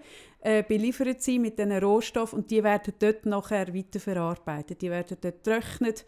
[0.44, 4.83] äh, beliefert sie mit diesen Rohstoffen und die werden dort nachher weiterverarbeitet.
[4.83, 6.04] Die werden dort getrocknet.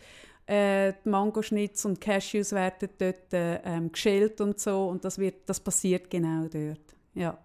[0.46, 5.48] Äh, die Mangoschnitz und Cashews werden dort äh, ähm, geschält und so und das, wird,
[5.48, 6.94] das passiert genau dort.
[7.14, 7.38] Ja.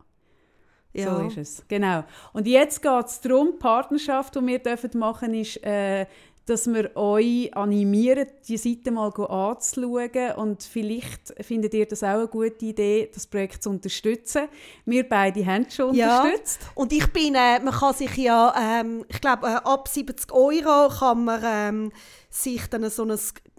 [0.91, 1.15] ja.
[1.15, 2.03] So ist es, genau.
[2.33, 6.05] Und jetzt geht es darum, die Partnerschaft, die wir dürfen machen ist, äh,
[6.45, 12.27] dass wir euch animieren, die Seite mal anzuschauen und vielleicht findet ihr das auch eine
[12.27, 14.47] gute Idee, das Projekt zu unterstützen.
[14.85, 16.21] Wir beide haben es schon Ja.
[16.21, 16.59] unterstützt.
[16.75, 20.89] Und ich bin, äh, man kann sich ja, ähm, ich glaube, äh, ab 70 Euro
[20.89, 21.91] kann man ähm,
[22.29, 23.11] sich dann so ein,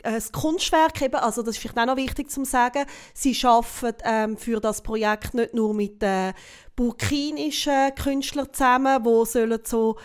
[0.02, 1.16] ein Kunstwerk geben.
[1.16, 2.84] Also das ist vielleicht auch noch wichtig zu sagen.
[3.14, 6.32] Sie arbeiten ähm, für das Projekt nicht nur mit äh,
[6.74, 9.96] burkinischen Künstlern zusammen, die sollen so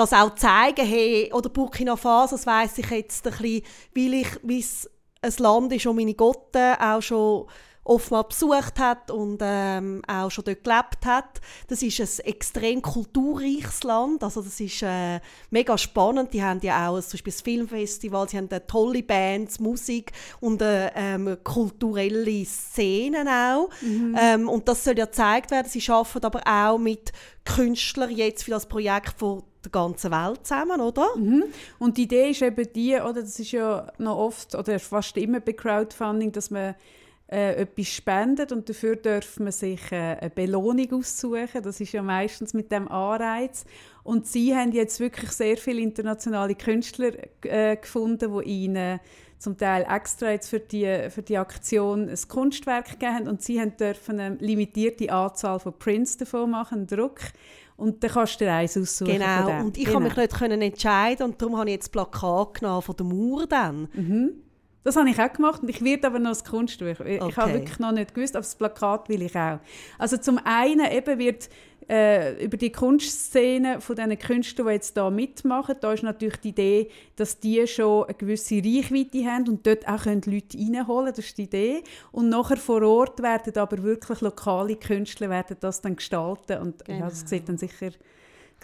[0.00, 3.62] das auch zeigen, hey, oder Burkina Faso, das weiss ich jetzt ein bisschen,
[3.94, 4.88] weil ich, wie es
[5.20, 7.46] ein Land ist, das meine Gotte auch schon
[7.82, 11.40] oftmals besucht hat und ähm, auch schon dort gelebt hat.
[11.66, 15.18] Das ist ein extrem kulturreiches Land, also das ist äh,
[15.50, 16.32] mega spannend.
[16.32, 20.12] Die haben ja auch ein, zum Beispiel ein Filmfestival, sie haben äh, tolle Bands, Musik
[20.40, 23.70] und äh, ähm, kulturelle Szenen auch.
[24.16, 25.68] Ähm, und das soll ja gezeigt werden.
[25.68, 27.12] Sie arbeiten aber auch mit
[27.44, 31.16] Künstlern jetzt für das Projekt von der ganzen Welt zusammen, oder?
[31.16, 31.44] Mhm.
[31.78, 35.40] Und die Idee ist eben die, oder das ist ja noch oft oder fast immer
[35.40, 36.74] bei Crowdfunding, dass man
[37.30, 41.62] äh, etwas spendet und dafür darf man sich äh, eine Belohnung aussuchen.
[41.62, 43.64] Das ist ja meistens mit dem Anreiz.
[44.02, 48.98] Und sie haben jetzt wirklich sehr viele internationale Künstler äh, gefunden, die ihnen
[49.38, 53.28] zum Teil extra jetzt für die, für die Aktion ein Kunstwerk gegeben haben.
[53.28, 57.20] Und sie haben dürfen eine limitierte Anzahl von Prints davon machen, einen Druck.
[57.80, 59.12] Und dann kannst du dir eins aussuchen.
[59.12, 59.60] Genau.
[59.60, 59.98] Und ich genau.
[59.98, 63.06] konnte mich nicht können entscheiden und darum habe ich jetzt das Plakat genommen von der
[63.06, 63.88] Mauer dann.
[63.94, 64.30] Mhm.
[64.82, 67.00] Das habe ich auch gemacht und ich werde aber noch das Kunstwerk.
[67.00, 67.36] Ich Okay.
[67.36, 69.58] habe wirklich noch nicht gewusst, aber das Plakat will ich auch.
[69.98, 71.50] Also zum einen eben wird
[71.90, 76.50] äh, über die Kunstszene von diesen Künstlern, die jetzt da mitmachen, da ist natürlich die
[76.50, 81.24] Idee, dass die schon eine gewisse Reichweite haben und dort auch können Leute reinholen das
[81.26, 81.82] ist die Idee.
[82.12, 87.00] Und nachher vor Ort werden aber wirklich lokale Künstler werden das dann gestalten und ja,
[87.00, 87.28] das Genau.
[87.28, 87.90] sieht dann sicher,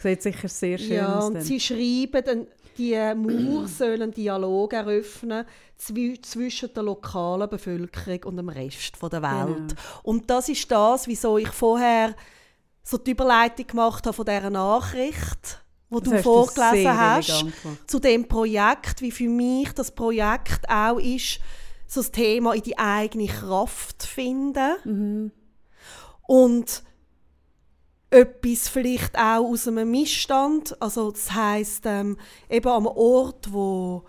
[0.00, 1.26] sieht sicher sehr schön Ja, aus.
[1.26, 1.42] und dann.
[1.42, 2.46] sie schreiben, dann,
[2.78, 5.44] die Mauer soll einen Dialog eröffnen
[5.78, 9.56] zwi zwischen der lokalen Bevölkerung und dem Rest der Welt.
[9.68, 9.80] Genau.
[10.04, 12.14] Und das ist das, wieso ich vorher
[12.88, 17.44] so die Überleitung gemacht habe von dieser Nachricht, wo Das du vorgelesen hast,
[17.88, 21.40] zu dem Projekt, wie für mich das Projekt auch ist,
[21.88, 25.33] so das Thema in die eigene Kraft finden Mhm.
[26.29, 26.85] und
[28.11, 32.16] etwas vielleicht auch aus einem Missstand, also das heißt ähm,
[32.49, 34.05] eben am Ort, wo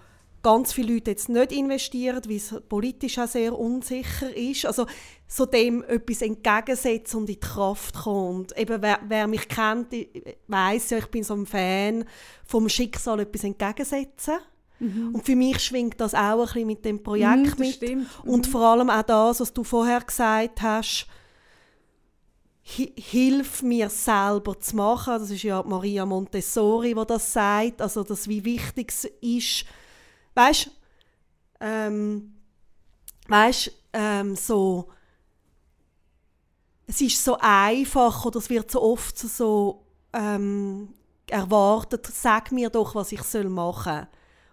[0.50, 4.66] ganz viele Leute jetzt nicht investieren, weil es politisch auch sehr unsicher ist.
[4.66, 4.86] Also
[5.28, 8.40] so dem etwas entgegensetzen und in die Kraft kommen.
[8.42, 9.88] Und eben, wer, wer mich kennt,
[10.48, 12.06] weiß ja, ich bin so ein Fan
[12.46, 14.36] vom Schicksal etwas entgegensetzen.
[14.80, 15.16] Mhm.
[15.16, 17.74] Und für mich schwingt das auch ein bisschen mit dem Projekt Mhm, mit.
[17.76, 18.08] stimmt.
[18.24, 21.08] Und vor allem auch das, was du vorher gesagt hast,
[22.78, 25.14] hi- hilf mir selber zu machen.
[25.20, 27.82] Das ist ja Maria Montessori, die das sagt.
[27.82, 29.66] Also, dass wie wichtig es ist,
[30.38, 30.72] weißt,
[31.62, 32.36] ähm,
[33.28, 34.90] weißt, ähm, so,
[36.86, 40.94] es ist so einfach oder es wird so oft so ähm,
[41.28, 44.08] erwartet, sag mir doch, was ich soll machen soll.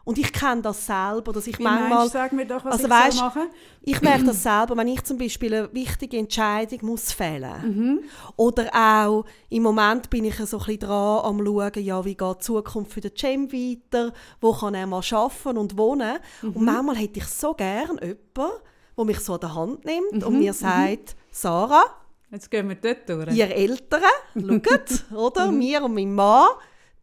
[0.05, 2.09] Und ich kenne das selber, dass ich Wie manchmal...
[2.09, 3.43] meinst mir doch, was Also ich soll machen
[3.81, 8.01] Ich merke das selber, wenn ich zum Beispiel eine wichtige Entscheidung muss fällen Mhm.
[8.37, 12.35] Oder auch, im Moment bin ich so ein bisschen dran am schauen, ja, wie geht
[12.37, 14.13] die Zukunft für den Cem weiter,
[14.43, 16.19] wo kann er mal arbeiten und wohnen.
[16.43, 16.51] Mhm.
[16.51, 18.19] Und manchmal hätte ich so gern jemanden,
[18.97, 20.23] der mich so an der Hand nimmt Mhm.
[20.23, 21.85] und mir sagt, Sarah,
[22.31, 23.35] Jetzt gehen wir dort durch.
[23.37, 24.03] ihr Eltern,
[24.35, 25.51] schaut, oder?
[25.51, 25.59] Mhm.
[25.59, 26.49] Mir und mein Mann,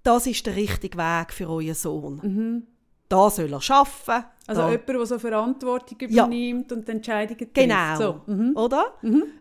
[0.04, 2.68] das ist der richtige Weg für euren Sohn.
[3.12, 4.26] Da soll er arbeiten.
[4.26, 4.48] Mhm.
[4.48, 6.26] Also da jemand, der so Verantwortung Ja.
[6.26, 7.54] übernimmt und die Entscheidungen trifft.
[7.54, 7.96] Genau.
[7.98, 8.22] So.
[8.26, 8.56] Mhm.
[8.56, 8.86] Oder?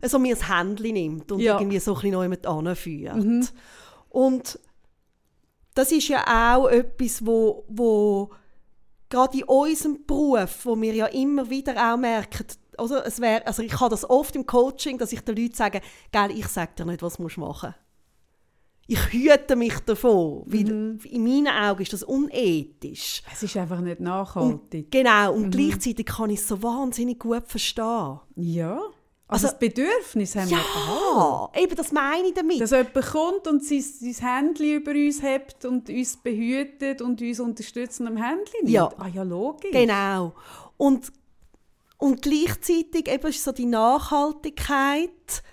[0.00, 1.54] Also mir das Händchen nimmt und Ja.
[1.54, 1.60] Mhm.
[1.60, 3.52] irgendwie so ein bisschen noch anführt.
[4.08, 4.58] Und
[5.74, 8.30] das ist ja auch etwas, wo, wo
[9.08, 12.46] gerade in unserem Beruf, wo wir ja immer wieder auch merken,
[12.78, 13.06] oder?
[13.06, 15.80] Es wär, also ich habe das oft im Coaching, dass ich den Leuten sage,
[16.12, 17.66] «Gell, ich sage dir nicht, was du machen musst.
[18.92, 20.98] Ich hüte mich davon, weil Mhm.
[21.04, 23.22] in meinen Augen ist das unethisch.
[23.32, 24.90] Es ist einfach nicht nachhaltig.
[24.90, 25.44] Genau, Mhm.
[25.44, 28.18] und gleichzeitig kann ich es so wahnsinnig gut verstehen.
[28.34, 28.80] Ja.
[29.28, 31.20] Also, Also- das Bedürfnis haben wir alle.
[31.20, 32.60] Ja, eben das meine ich damit.
[32.60, 37.38] Dass jemand kommt und sein, sein Händchen über uns hebt und uns behütet und uns
[37.38, 38.70] unterstützt und am Händchen nimmt.
[38.70, 38.90] Ja.
[38.98, 39.70] Ah ja, logisch.
[39.70, 40.32] Genau.
[40.76, 41.12] Und,
[41.98, 45.44] und gleichzeitig eben ist so die Nachhaltigkeit,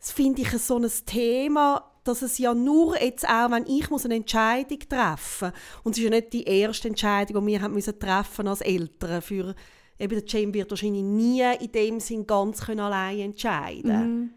[0.00, 4.04] das finde ich so ein Thema, dass es ja nur jetzt auch, wenn ich muss
[4.04, 5.52] eine Entscheidung treffen
[5.84, 9.22] und es ist ja nicht die erste Entscheidung, die wir haben müssen treffen als Eltern
[9.22, 9.54] für
[9.98, 14.34] eben der Jane wird wahrscheinlich nie in dem Sinn ganz können allein entscheiden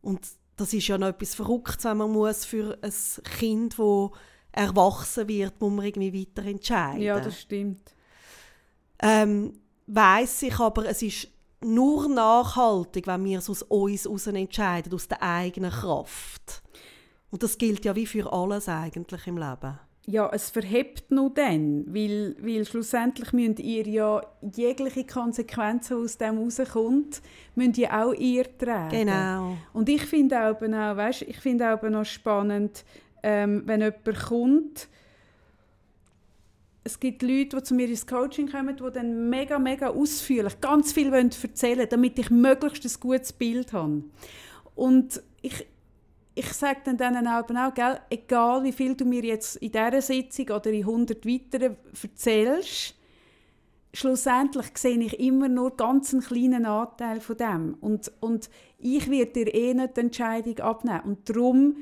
[0.00, 0.20] und
[0.56, 2.92] das ist ja noch etwas Verrücktes, wenn man muss für ein
[3.38, 4.10] Kind, das
[4.52, 7.02] erwachsen wird, muss man irgendwie weiter entscheiden.
[7.02, 7.92] Ja, das stimmt.
[9.02, 11.28] ähm, weiß ich aber, es ist
[11.60, 16.62] nur nachhaltig, wenn wir es aus uns heraus entscheiden, aus der eigenen Kraft.
[17.34, 19.76] Und das gilt ja wie für alles eigentlich im Leben.
[20.06, 24.22] Ja, es verhebt nur dann, weil, weil schlussendlich müsst ihr ja
[24.54, 27.22] jegliche Konsequenzen, aus dem rauskommt,
[27.56, 29.06] müsst ihr auch ihr tragen.
[29.06, 29.56] Genau.
[29.72, 32.84] Und ich finde auch, auch, weißt, ich finde auch noch spannend,
[33.24, 34.88] ähm, wenn jemand kommt,
[36.84, 40.92] es gibt Leute, die zu mir ins Coaching kommen, die dann mega, mega ausführlich ganz
[40.92, 44.04] viel wollen erzählen damit ich möglichst ein gutes Bild habe.
[44.76, 45.66] Und ich,
[46.34, 50.02] ich sage dann denen auch, auch gell, egal wie viel du mir jetzt in dieser
[50.02, 52.94] Sitzung oder in 100 weiteren erzählst,
[53.92, 57.74] schlussendlich sehe ich immer nur ganz einen kleinen Anteil von dem.
[57.80, 61.02] Und, und ich werde dir eh nicht die Entscheidung abnehmen.
[61.04, 61.76] Und darum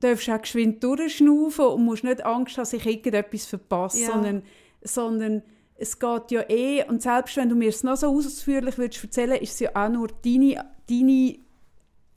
[0.00, 4.12] darfst du auch geschwind durchschnaufen und musst nicht Angst haben, dass ich irgendetwas verpasse, Ja.
[4.12, 4.42] sondern,
[4.82, 5.42] sondern
[5.76, 9.36] es geht ja eh, und selbst wenn du mir es noch so ausführlich würdest erzählen,
[9.40, 11.38] ist es ja auch nur deine, deine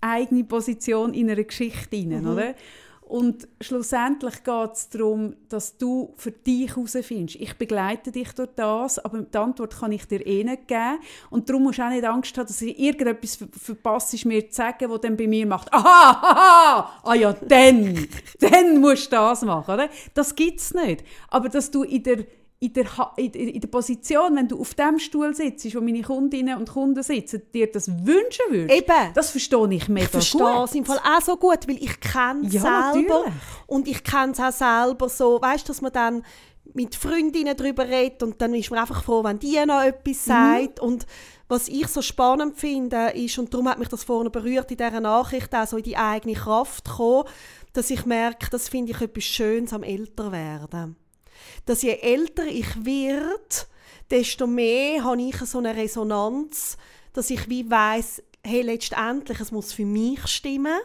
[0.02, 2.28] eigene Position in einer Geschichte Mhm.
[2.28, 2.56] oder?
[3.02, 7.40] Und schlussendlich geht es darum, dass du für dich herausfindest.
[7.40, 11.00] Ich begleite dich durch das, aber die Antwort kann ich dir eh nicht geben.
[11.30, 14.56] Und darum musst du auch nicht Angst haben, dass ich irgendetwas ver verpasst, mir zu
[14.58, 15.72] sagen, was dann bei mir macht.
[15.74, 18.10] Aha, aha, ah ja, dann,
[18.42, 19.90] dann musst du das machen, oder?
[20.14, 21.06] Das gibt es nicht.
[21.30, 22.26] Aber dass du in der
[22.60, 26.58] in der, in, in der Position, wenn du auf dem Stuhl sitzt, wo meine Kundinnen
[26.58, 29.14] und Kunden sitzen, dir das wünschen würdest, Eben.
[29.14, 30.64] das verstehe ich mega Ich verstehe gut.
[30.70, 32.62] es im Fall auch so gut, weil ich kenne es Ja,
[32.94, 33.10] selber.
[33.20, 33.34] natürlich.
[33.68, 36.24] Und ich kenne es auch selber so, weißt du, dass man dann
[36.74, 40.32] mit Freundinnen darüber redet und dann ist man einfach froh, wenn die noch etwas Mhm.
[40.32, 40.80] sagt.
[40.80, 41.06] Und
[41.48, 45.00] was ich so spannend finde, ist, und darum hat mich das vorne berührt, in dieser
[45.00, 47.24] Nachricht auch so in die eigene Kraft zu kommen,
[47.74, 50.96] dass ich merke, das finde ich etwas Schönes am Älterwerden.
[51.66, 53.40] Dass je älter ich werde,
[54.10, 56.78] desto mehr habe ich so eine Resonanz,
[57.14, 60.80] dass ich wie weiß, hey, letztendlich, es muss für mich stimmen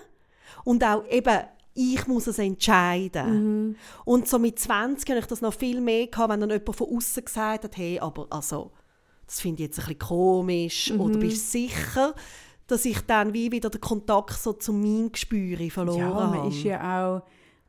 [0.64, 1.41] und auch eben,
[1.74, 3.77] ich muss es entscheiden.
[4.05, 6.97] Und so mit 20 habe ich das noch viel mehr gehabt, wenn dann jemand von
[6.97, 8.72] außen gesagt hat, hey, aber also,
[9.27, 12.14] das finde ich jetzt ein bisschen komisch oder bist du sicher,
[12.66, 16.49] dass ich dann wie wieder den Kontakt so zu meinem Gespür verloren Ja, man habe.
[16.49, 17.22] ist ja auch,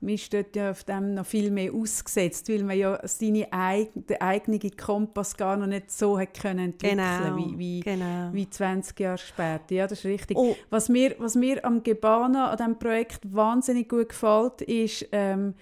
[0.04, 4.04] man ist dort ja auf dem noch viel mehr ausgesetzt, weil man ja seine eigene,
[4.06, 8.30] den eigenen Kompass gar noch nicht so hat können entwickeln Genau, wie, wie, genau.
[8.34, 9.74] wie 20 Jahre später.
[9.74, 10.38] Ja, das ist richtig.
[10.38, 10.56] Oh.
[10.70, 15.56] Was, mir, was mir am Gebana, an diesem Projekt wahnsinnig gut gefällt, ist, ähm,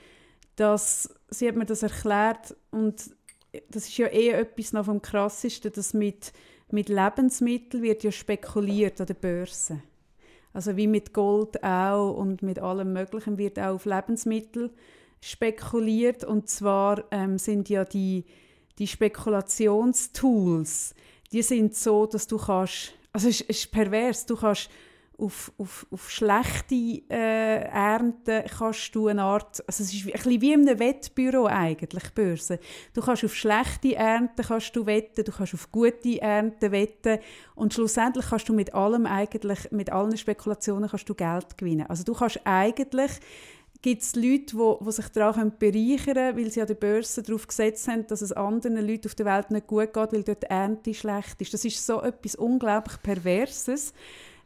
[0.56, 3.12] dass sie hat mir das erklärt und
[3.70, 6.32] das ist ja eh etwas noch vom Krassesten, dass mit,
[6.72, 9.82] mit Lebensmitteln wird ja spekuliert an der Börse.
[10.54, 14.72] Also wie mit Gold auch und mit allem Möglichen wird auch auf Lebensmittel
[15.22, 16.24] spekuliert.
[16.24, 18.26] Und zwar ähm, sind ja die,
[18.80, 20.95] die Spekulationstools,
[21.32, 24.70] die sind so, dass du kannst, also es ist, es ist pervers, du kannst
[25.18, 30.41] auf, auf, auf schlechte äh, Ernten kannst du eine Art, also es ist ein bisschen
[30.41, 32.59] wie in einem Wettbüro eigentlich, Börse.
[32.93, 37.20] Du kannst auf schlechte Ernten kannst du wetten, du kannst auf gute Ernten wetten
[37.55, 41.86] und schlussendlich kannst du mit allem eigentlich, mit allen Spekulationen kannst du Geld gewinnen.
[41.88, 43.12] Also du kannst eigentlich
[43.82, 47.88] gibt es Leute, die, sich daran bereichern können, weil sie an der Börse darauf gesetzt
[47.88, 50.93] haben, dass es anderen Leuten auf der Welt nicht gut geht, weil dort die Ernte
[50.93, 51.53] schlecht ist.
[51.53, 53.93] Das ist so etwas unglaublich Perverses,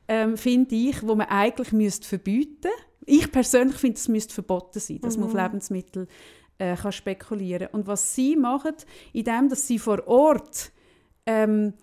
[0.08, 2.72] ähm, finde ich, wo man eigentlich müsste verbieten.
[3.06, 6.08] Ich persönlich finde, es müsste verboten sein, dass man auf Lebensmittel
[6.58, 7.68] äh, kann spekulieren.
[7.72, 8.76] Und was sie machen,
[9.14, 10.72] indem dass sie vor Ort
[11.26, 11.74] ähm,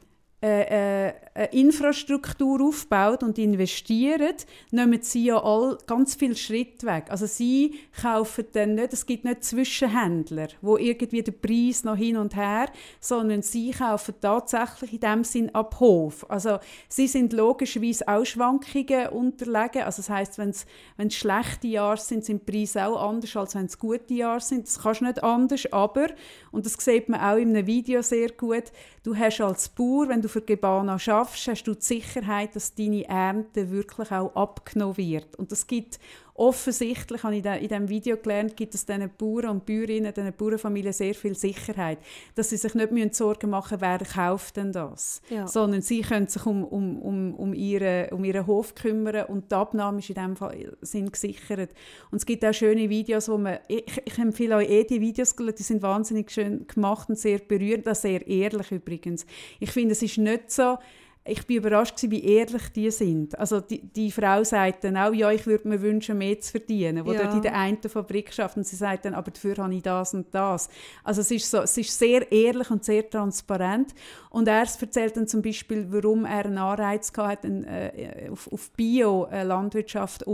[0.42, 1.12] äh, äh,
[1.50, 7.06] Infrastruktur aufbaut und investiert, nehmen sie ja all, ganz viel Schritt weg.
[7.08, 12.18] Also sie kaufen dann nicht, es gibt nicht Zwischenhändler, wo irgendwie der Preis noch hin
[12.18, 12.66] und her,
[13.00, 16.28] sondern sie kaufen tatsächlich in dem Sinn ab Hof.
[16.28, 16.58] Also
[16.88, 19.84] sie sind logischerweise auch Schwankungen unterlegen.
[19.84, 20.66] Also das heißt, wenn es
[21.14, 24.66] schlechte Jahre sind, sind die Preise auch anders als wenn es gute Jahre sind.
[24.66, 26.08] Das kannst du nicht anders, aber
[26.50, 28.64] und das sieht man auch in einem Video sehr gut.
[29.02, 33.08] Du hast als Bauer, wenn du für Gebana schaffst, hast du die Sicherheit, dass deine
[33.08, 35.36] Ernte wirklich auch abgenommen wird.
[35.36, 35.98] Und das gibt
[36.34, 40.92] offensichtlich, habe ich in diesem Video gelernt, gibt es diesen Bauern und Bäuerinnen, diesen Bauernfamilien
[40.92, 41.98] sehr viel Sicherheit,
[42.34, 45.46] dass sie sich nicht Sorgen machen müssen, wer kauft denn das, Ja.
[45.46, 49.54] sondern sie können sich um, um, um, um, ihre, um ihren Hof kümmern und die
[49.54, 51.70] Abnahme ist in dem Fall sind gesichert.
[52.10, 55.36] Und es gibt auch schöne Videos, wo man, ich, ich empfehle euch eh die Videos,
[55.36, 59.26] die sind wahnsinnig schön gemacht und sehr berührend, auch sehr ehrlich übrigens.
[59.60, 60.78] Ich finde, es ist nicht so,
[61.24, 63.38] ich bin überrascht gewesen, wie ehrlich die sind.
[63.38, 67.06] Also die, die Frau sagt dann auch, ja, ich würde mir wünschen, mehr zu verdienen,
[67.06, 67.22] wo Ja.
[67.22, 70.14] dort in der einen Fabrik schafft und sie sagt dann, aber dafür habe ich das
[70.14, 70.68] und das.
[71.04, 73.94] Also es ist, so, es ist sehr ehrlich und sehr transparent
[74.30, 78.70] und er erzählt dann zum Beispiel, warum er einen Anreiz gehabt hat, äh, auf, auf
[78.72, 80.24] Bio-Landwirtschaft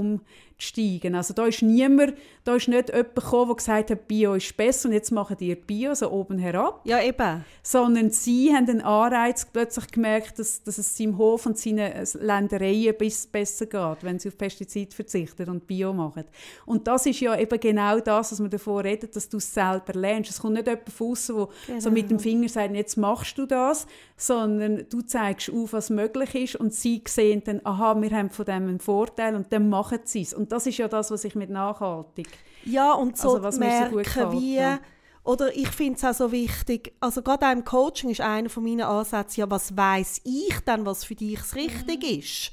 [0.58, 1.14] umzusteigen.
[1.14, 4.88] Also da ist niemand, da ist nicht jemand gekommen, der gesagt hat, Bio ist besser
[4.88, 7.44] und jetzt machen die Bio, so oben herab Ja, eben.
[7.62, 12.04] sondern sie haben den Anreiz plötzlich gemerkt, dass, dass es seinem Hof und seinen äh,
[12.20, 12.94] Ländereien
[13.32, 16.24] besser geht, wenn sie auf Pestizide verzichten und Bio machen.
[16.66, 19.92] Und das ist ja eben genau das, was wir davor reden, dass du es selber
[19.94, 20.30] lernst.
[20.30, 23.46] Es kommt nicht jemand von aussen, der so mit dem Finger sagt, jetzt machst du
[23.46, 23.86] das,
[24.16, 28.44] sondern du zeigst auf, was möglich ist und sie sehen dann, aha, wir haben von
[28.44, 30.34] dem einen Vorteil und dann machen sie es.
[30.34, 32.28] Und das ist ja das, was ich mit nachhaltig
[32.64, 34.56] Ja, und so Also, was so merken, gut gefällt, wie...
[34.56, 34.78] ja.
[35.24, 38.80] Oder ich finde es auch so wichtig, also gerade im Coaching ist einer von meinen
[38.80, 42.52] Ansätzen, ja, was weiß ich dann, was für dich das Richtige ist?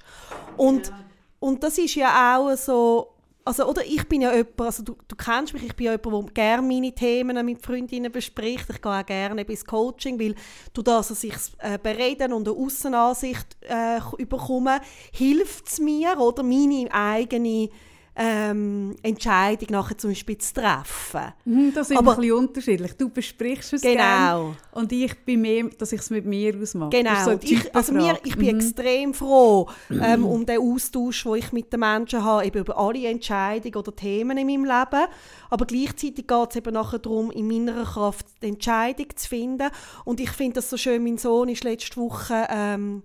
[0.58, 0.92] Und,
[1.40, 3.15] und das ist ja auch so,
[3.48, 6.30] also, oder ich bin ja jemand, also du, du kennst mich, ich bin ja jemand,
[6.30, 8.66] der gerne meine Themen mit Freundinnen bespricht.
[8.70, 10.34] Ich gehe auch gerne bis Coaching, weil
[10.74, 14.82] du das, dass ich äh, bereden und eine Aussenansicht äh, bekomme,
[15.12, 17.70] hilft es mir, oder meine eigene
[18.18, 21.34] ähm, Entscheidung nachher zum Beispiel zu treffen.
[21.44, 22.94] Mhm, Das ist Aber- ein bisschen unterschiedlich.
[22.94, 23.96] Du besprichst es Genau.
[23.96, 26.92] gerne und ich bin mehr, dass ich es mit mir ausmache.
[26.92, 27.24] Genau.
[27.26, 28.60] so ich, also mir, ich bin Mhm.
[28.62, 33.06] extrem froh ähm, um den Austausch, den ich mit den Menschen habe, eben über alle
[33.08, 35.08] Entscheidungen oder Themen in meinem Leben.
[35.50, 39.70] Aber gleichzeitig geht es eben nachher darum, in meiner Kraft die Entscheidung zu finden.
[40.06, 43.04] Und ich finde das so schön, mein Sohn ist letzte Woche ähm,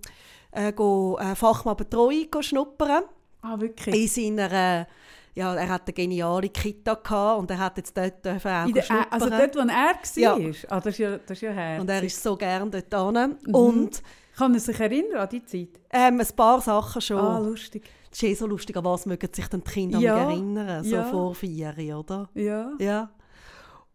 [0.51, 3.03] äh, go, äh, Fachmannbetreuung go schnuppern.
[3.43, 4.17] Ah, wirklich?
[4.17, 4.87] In seiner,
[5.33, 8.81] ja, er hat eine geniale Kita gehabt und er hat jetzt dort auch In der,
[8.81, 9.05] schnuppern.
[9.11, 9.95] also dort, wo er war?
[10.15, 10.37] Ja.
[10.69, 11.81] Ah, das ist ja, das ist ja herzig.
[11.81, 13.35] und er ist so gerne dort hin.
[13.47, 13.55] Mhm.
[13.55, 14.03] Und
[14.37, 15.79] Kann er sich erinnern an die Zeit?
[15.91, 17.17] ähm, ein paar Sachen schon.
[17.17, 17.83] Ah, lustig.
[18.09, 20.95] Das ist eh so lustig, an was mögen sich denn die Kinder Ja, erinnern, so
[20.97, 21.03] ja.
[21.05, 22.29] vor vier, oder?
[22.33, 22.71] Ja.
[22.77, 23.09] Ja.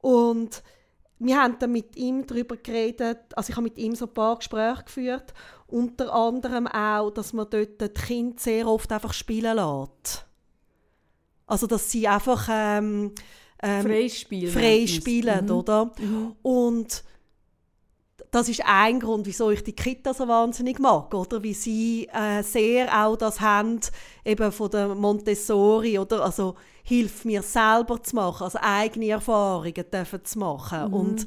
[0.00, 0.62] Und
[1.18, 4.36] wir haben dann mit ihm darüber geredet, also ich habe mit ihm so ein paar
[4.36, 5.34] Gespräche geführt,
[5.66, 10.26] unter anderem auch, dass man dort die Kinder sehr oft einfach spielen lässt.
[11.46, 13.12] Also dass sie einfach ähm,
[13.62, 15.50] ähm, frei spielen, Mhm.
[15.50, 15.92] oder?
[15.98, 16.32] Mhm.
[16.42, 17.04] Und
[18.30, 21.42] das ist ein Grund, wieso ich die Kita so wahnsinnig mag, oder?
[21.42, 23.80] Wie sie äh, sehr auch das haben,
[24.24, 26.24] eben von der Montessori, oder?
[26.24, 30.88] Also, hilf mir selber zu machen, also eigene Erfahrungen dürfen zu machen.
[30.88, 30.94] Mhm.
[30.94, 31.26] Und,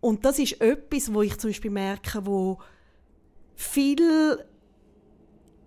[0.00, 2.58] und das ist etwas, wo ich zum Beispiel merke, wo
[3.54, 4.46] viele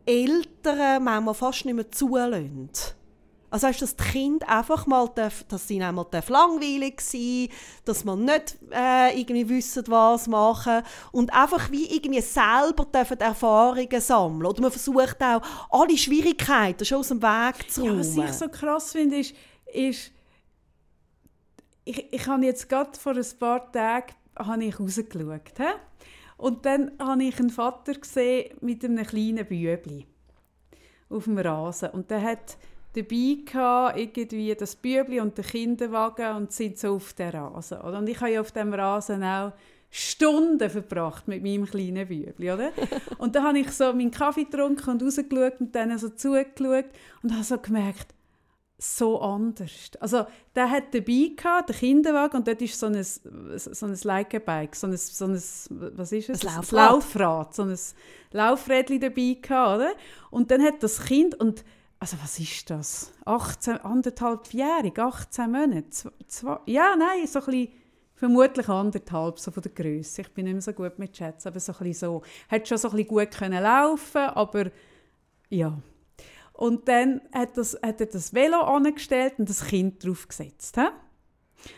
[0.05, 2.69] Eltern manchmal fast nicht mehr zulassen.
[3.49, 7.49] Also heißt, dass die Kind einfach mal, darf, dass sie einmal langweilig sein
[7.85, 14.01] dass man nicht äh, irgendwie wissen, was machen und einfach wie irgendwie selber dürfen Erfahrungen
[14.01, 18.03] sammeln oder man versucht auch alle Schwierigkeiten schon aus dem Weg zu räumen.
[18.03, 19.33] Ja, was ich so krass finde, ist,
[19.73, 20.11] ist
[21.85, 25.57] ich, ich habe jetzt gerade vor ein paar Tagen habe ich rausgeschaut.
[25.57, 25.63] He?
[26.37, 30.05] Und dann habe ich einen Vater gesehen mit einem kleinen Bübli
[31.09, 31.89] auf dem Rasen.
[31.89, 32.57] Und der hat
[32.93, 37.79] dabei gehabt, irgendwie das Bübli und den Kinderwagen und sind so auf der Rasen.
[37.79, 39.53] Und ich habe ja auf dem Rasen auch
[39.91, 42.71] Stunden verbracht mit meinem kleinen Bübli, oder?
[43.17, 46.85] Und dann habe ich so meinen Kaffee getrunken und rausgeschaut und dann so zugeschaut
[47.23, 48.13] und habe so gemerkt,
[48.77, 49.91] so anders.
[49.99, 50.25] Also
[50.55, 54.87] der hat dabei gehabt, den Kinderwagen und dort ist so ein, so ein Leikerbike, so
[54.87, 55.41] ein, so ein,
[55.97, 56.45] was ist es?
[56.45, 56.71] Ein Laufrad.
[56.71, 57.77] Laufrad, so ein
[58.31, 59.91] Laufrädchen dabei gehabt, oder?
[60.29, 61.65] Und dann hat das Kind und
[61.99, 63.11] also was ist das?
[63.25, 67.69] 18, anderthalbjährig, 18 Monate, zwei, ja, nein, so ein bisschen,
[68.19, 70.21] vermutlich anderthalb, so von der Größe.
[70.21, 72.21] Ich bin nicht mehr so gut mit Chats, aber so ein bisschen so.
[72.49, 74.71] Hat schon so ein bisschen gut können laufen, aber
[75.49, 75.79] ja.
[76.51, 80.75] Und dann hat, das, hat er das Velo angestellt und das Kind draufgesetzt.
[80.75, 80.87] He?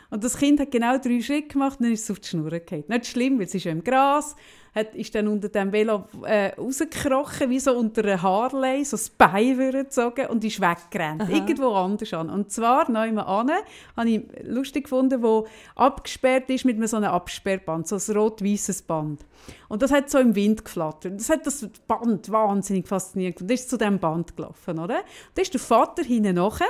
[0.10, 2.50] Und das Kind hat genau drei Schritte gemacht und dann ist es auf die Schnur
[2.50, 2.86] gefallen.
[2.88, 4.36] Nicht schlimm, weil es ist ja im Gras
[4.74, 9.10] hat, ist dann unter dem Velo äh, rausgekrochen, wie so unter einer Harley, so das
[9.10, 11.24] Bein gezogen und ist weggerannt.
[11.24, 11.32] Aha.
[11.32, 12.30] Irgendwo anders an.
[12.30, 13.52] Und zwar neu an,
[13.98, 19.26] habe ich lustig gefunden, wo abgesperrt ist mit so einem Absperrband, so ein rot-weißes Band.
[19.72, 21.18] Und das hat so im Wind geflattert.
[21.18, 23.42] Das hat das Band wahnsinnig fasziniert.
[23.42, 25.02] Und ist zu diesem Band gelaufen, oder?
[25.34, 26.68] Da ist der Vater hinten nachher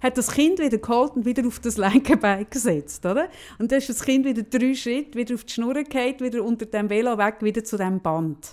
[0.00, 3.28] hat das Kind wieder geholt und wieder auf das Lenkerbein gesetzt, oder?
[3.58, 6.66] Und dann ist das Kind wieder drei Schritte wieder auf die Schnur gefallen, wieder unter
[6.66, 8.52] dem Velo weg, wieder zu dem Band.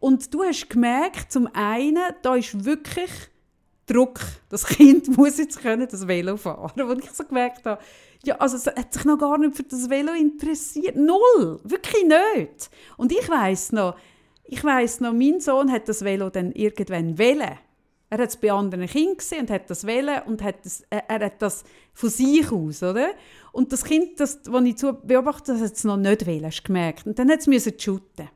[0.00, 3.10] Und du hast gemerkt, zum einen, da ist wirklich
[3.88, 4.20] Druck.
[4.48, 6.80] Das Kind muss jetzt können das Velo fahren.
[6.82, 7.82] Und ich so gemerkt habe,
[8.24, 10.96] ja, also es hat sich noch gar nicht für das Velo interessiert.
[10.96, 12.70] Null, wirklich nicht.
[12.96, 13.96] Und ich weiß noch,
[14.44, 17.58] ich weiß noch, mein Sohn hat das Velo dann irgendwann wählen.
[18.10, 21.08] Er hat es bei anderen Kindern gesehen und hat das wählen und hat das, er,
[21.10, 23.10] er hat das von sich aus, oder?
[23.52, 26.64] Und das Kind, das, das ich zu beobachtet habe, hat es noch nicht wählen, hast
[26.64, 27.06] gemerkt.
[27.06, 28.30] Und dann hat es shooten.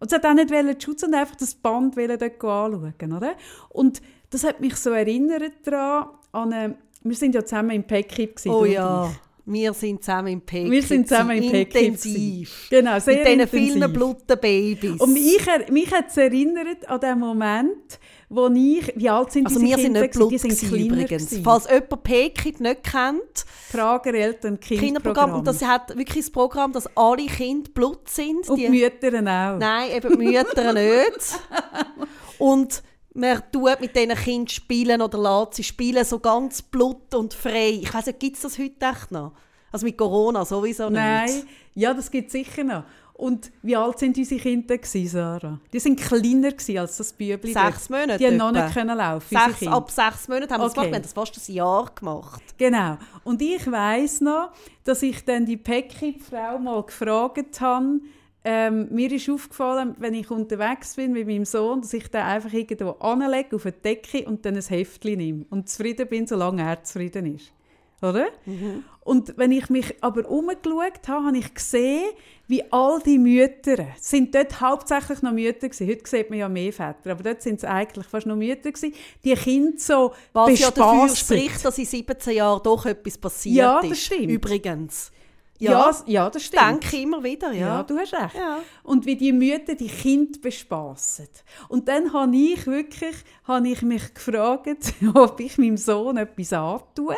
[0.00, 3.36] Und es hat auch nicht shooten, sondern einfach das Band dort anschauen, oder?
[3.68, 4.00] Und
[4.30, 8.64] das hat mich so erinnert daran, an eine, wir sind ja zusammen im Packip Oh
[8.64, 9.10] ja.
[9.50, 10.70] Wir sind zusammen im Packip.
[10.70, 11.74] Wir sind zusammen im Packip.
[11.74, 12.66] Intensiv.
[12.68, 15.00] Genau, sehr Mit diesen vielen blutigen Babys.
[15.00, 17.98] Und mich, mich hat es erinnert an den Moment,
[18.28, 20.00] wo ich, wie alt sind also diese wir Kinder?
[20.00, 21.30] sind nicht die sind kleiner übrigens.
[21.30, 21.44] gewesen.
[21.44, 26.86] Falls jemand PKIP nicht kennt, Prager Eltern Kinderprogramm, und das hat wirklich das Programm, dass
[26.94, 28.50] alle Kinder Blut sind.
[28.50, 29.58] Und die Mütter auch.
[29.58, 31.40] Nein, eben die Mütter nicht.
[32.38, 32.82] Und
[33.18, 37.80] man tut mit diesen Kindern spielen oder lässt sie spielen so ganz blut und frei.
[37.82, 39.32] Ich weiß nicht, gibt es das heute echt noch?
[39.70, 40.94] Also mit Corona sowieso nicht.
[40.94, 41.42] Nein,
[41.74, 42.84] ja, das gibt es sicher noch.
[43.14, 45.58] Und wie alt sind unsere Kinder gewesen, Sarah?
[45.72, 47.52] Die sind kleiner als das Bübli.
[47.52, 48.16] Sechs Monate.
[48.16, 49.36] Die haben noch nicht können laufen.
[49.36, 50.66] Sechs, ab sechs Monaten haben wir okay.
[50.66, 50.90] das gemacht.
[50.90, 52.42] Wir haben das fast ein Jahr gemacht.
[52.56, 52.96] Genau.
[53.24, 54.52] Und ich weiss noch,
[54.84, 58.00] dass ich dann die Päckchen-Frau mal gefragt habe,
[58.44, 62.52] ähm, mir ist aufgefallen, wenn ich unterwegs bin mit meinem Sohn, dass ich den einfach
[62.52, 66.82] irgendwo anlege auf eine Decke und dann ein Heftchen nehme und zufrieden bin, solange er
[66.82, 67.52] zufrieden ist.
[68.00, 68.28] Oder?
[68.46, 68.84] Mhm.
[69.00, 72.10] Und wenn ich mich aber umgeschaut habe, habe ich gesehen,
[72.46, 75.88] wie all die Mütter, sind dort hauptsächlich noch Mütter gewesen.
[75.88, 78.94] Heute sieht man ja mehr Väter, aber dort sind es eigentlich fast noch Mütter gewesen,
[79.24, 80.60] die Kinder so Was bespassen.
[80.60, 83.90] ja dafür spricht, dass in 17 Jahren doch etwas passiert ja, ist.
[83.90, 84.30] das stimmt.
[84.30, 85.10] Übrigens.
[85.58, 86.62] Ja, ja, ja, das stimmt.
[86.62, 87.66] Denke ich immer wieder, ja.
[87.66, 88.34] Ja, du hast recht.
[88.34, 88.60] Ja.
[88.84, 91.28] Und wie die Mütter die Kinder bespassen.
[91.68, 97.16] Und dann habe ich wirklich, habe ich mich gefragt, ob ich meinem Sohn etwas antue.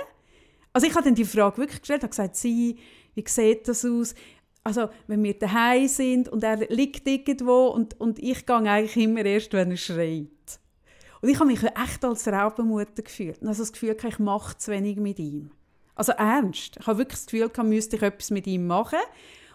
[0.72, 2.78] Also ich habe dann die Frage wirklich gestellt, habe gesagt, sie,
[3.14, 4.14] wie sieht das aus?
[4.62, 9.24] Also wenn wir daheim sind und er liegt irgendwo und, und ich gehe eigentlich immer
[9.24, 10.28] erst, wenn er schreit.
[11.20, 13.43] Und ich habe mich echt als Raubenmutter gefühlt.
[13.43, 15.51] Und also das Gefühl, ich mache zu wenig mit ihm.
[16.01, 16.78] Also ernst.
[16.80, 19.01] Ich habe wirklich das Gefühl, ich müsste ich etwas mit ihm machen.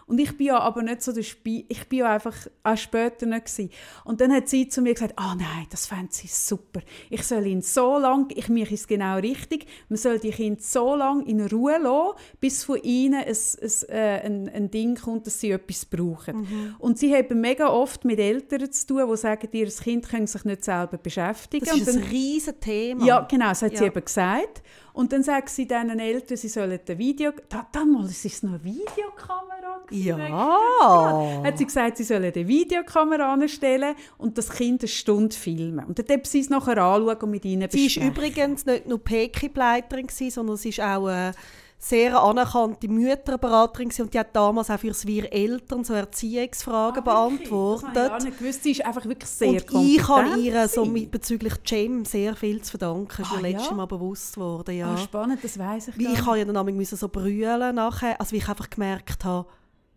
[0.06, 3.26] Und ich bin ja aber nicht so der Spiel, ich bin ja einfach auch später
[3.26, 3.70] nicht gewesen.
[4.04, 6.80] Und dann hat sie zu mir gesagt, ah oh nein, das fände sie super.
[7.10, 10.94] Ich soll ihn so lang, ich mache es genau richtig, man soll die Kinder so
[10.94, 15.40] lange in Ruhe lassen, bis von ihnen ein, ein, äh, ein, ein Ding kommt, dass
[15.40, 16.36] sie etwas brauchen.
[16.36, 16.76] Mhm.
[16.78, 20.44] Und sie haben mega oft mit Eltern zu tun, die sagen, ihr Kind kann sich
[20.44, 21.66] nicht selber beschäftigen.
[21.66, 23.04] Das ist dann, ein riesiges Thema.
[23.04, 23.78] Ja, genau, das hat ja.
[23.78, 24.62] sie eben gesagt.
[24.92, 27.32] Und dann sagt sie diesen Eltern, sie sollen ein Video...
[27.48, 29.55] Da, damals war es noch eine Videokamera.
[29.90, 31.42] Ja.
[31.44, 35.84] Hat sie gesagt, sie sollen eine Videokamera anstellen und das Kind eine Stunde filmen.
[35.84, 37.88] Und dann sie es nachher anschauen und mit ihnen besprechen.
[37.88, 41.08] Sie war übrigens nicht nur Peki-Leiterin, sondern sie ist auch...
[41.08, 41.32] Äh
[41.78, 47.90] sehr anerkannte Mütterberaterin und die hat damals auch für Wir Eltern so Erziehungsfragen ah, beantwortet.
[47.94, 48.62] Das habe ich nicht gewusst.
[48.62, 49.96] Sie ist einfach wirklich sehr und kompetent.
[49.96, 53.08] ich habe ihr so bezüglich Cem sehr viel zu verdanken.
[53.18, 53.74] Das ist ah, mir letztes ja?
[53.74, 54.76] Mal bewusst worden.
[54.76, 54.94] Ja.
[54.94, 58.32] Ah, spannend, das weiss ich Wie Ich habe ja dann müssen so brüllen nachher, also
[58.32, 59.46] wie ich einfach gemerkt habe,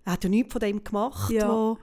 [0.06, 1.50] er hat ja nichts von dem gemacht, ja.
[1.50, 1.78] wo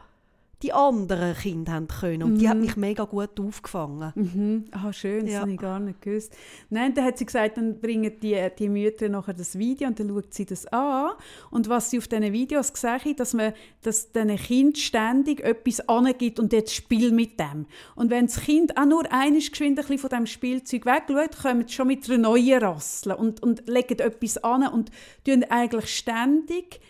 [0.62, 2.22] die anderen Kinder haben können.
[2.22, 2.38] Und mhm.
[2.38, 4.12] die hat mich mega gut aufgefangen.
[4.14, 4.64] Mhm.
[4.70, 5.40] Ah, schön, das ja.
[5.40, 6.34] habe ich gar nicht gewusst.
[6.70, 10.08] Nein, dann hat sie gesagt, dann bringen die, die Mütter nachher das Video und dann
[10.08, 11.10] schaut sie das an.
[11.50, 13.52] Und was sie auf diesen Videos gesagt hat, dass man
[13.82, 17.66] dass diesen Kind ständig etwas angibt und jetzt spiel mit dem.
[17.94, 21.74] Und wenn das Kind auch nur eines geschwind ein von dem Spielzeug wegschaut, kommen sie
[21.74, 24.90] schon mit einer neuen Rassel und, und legen etwas an und
[25.24, 26.80] tun eigentlich ständig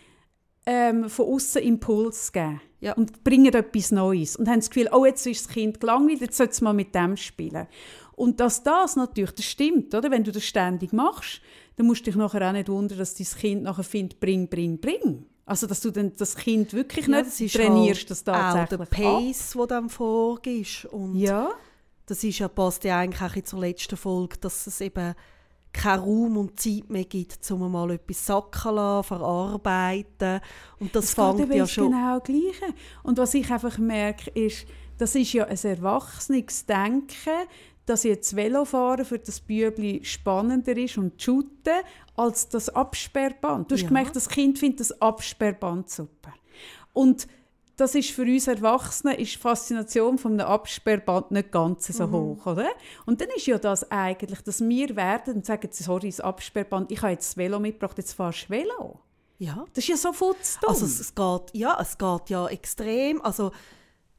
[0.67, 2.93] ähm, von außen Impuls geben ja.
[2.93, 6.37] und bringen etwas Neues und haben das Gefühl, oh, jetzt ist das Kind gelangweilt, jetzt
[6.37, 7.67] soll es mal mit dem spielen.
[8.15, 10.11] Und dass das natürlich, das stimmt, oder?
[10.11, 11.41] Wenn du das ständig machst,
[11.77, 14.77] dann musst du dich nachher auch nicht wundern, dass dein Kind nachher findet, bring, bring,
[14.77, 15.25] bring.
[15.45, 18.85] Also, dass du dann das Kind wirklich ja, nicht das trainierst, halt das tatsächlich auch
[18.85, 20.85] der Pace, der dann vorgibst.
[20.85, 21.51] Und ja.
[22.07, 25.13] Das ist ja, passt ja eigentlich auch zur letzten Folge, dass es eben
[25.73, 30.41] keinen Raum und Zeit mehr gibt, um mal etwas sacken lassen, verarbeiten.
[30.79, 31.91] Und das, das fängt ja schon...
[31.91, 32.73] genau Gleiche.
[33.03, 34.65] Und was ich einfach merke, ist,
[34.97, 37.47] das ist ja ein erwachsenes Denken,
[37.85, 41.81] dass jetzt Velofahren für das Bübli spannender ist und shooten
[42.15, 43.71] als das Absperrband.
[43.71, 43.87] Du hast ja.
[43.87, 46.33] gemerkt, das Kind findet das Absperrband super.
[46.93, 47.27] Und
[47.77, 52.11] das ist für uns Erwachsene ist die Faszination von einem Absperrband nicht ganz so mhm.
[52.11, 52.69] hoch, oder?
[53.05, 57.01] Und dann ist ja das eigentlich, dass wir werden und sagen, sorry, das Absperrband, ich
[57.01, 58.99] habe jetzt das Velo mitgebracht, jetzt fahrst du Velo.
[59.37, 59.65] Ja.
[59.73, 60.69] Das ist ja so futzdumm.
[60.69, 63.51] Also es geht, ja, es geht ja extrem, also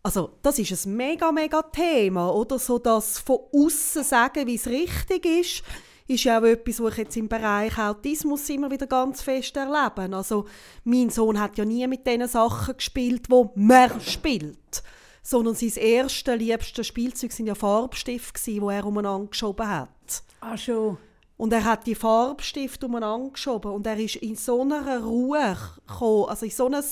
[0.00, 2.58] also das ist ein mega, mega Thema, oder?
[2.58, 5.64] So das von außen sagen, wie es richtig ist,
[6.08, 10.16] ist ja auch etwas, was ich jetzt im Bereich Autismus immer wieder ganz fest erlebe.
[10.16, 10.46] Also
[10.84, 14.82] mein Sohn hat ja nie mit den Sachen gespielt, wo man spielt,
[15.22, 20.22] sondern sein erstes, liebstes Spielzeug sind ja Farbstifte, die er umeinander geschoben hat.
[20.40, 20.96] Ah schon.
[21.36, 25.56] Und er hat die Farbstifte umeinander geschoben und er ist in so einer Ruhe
[25.86, 26.82] gekommen, also in so einem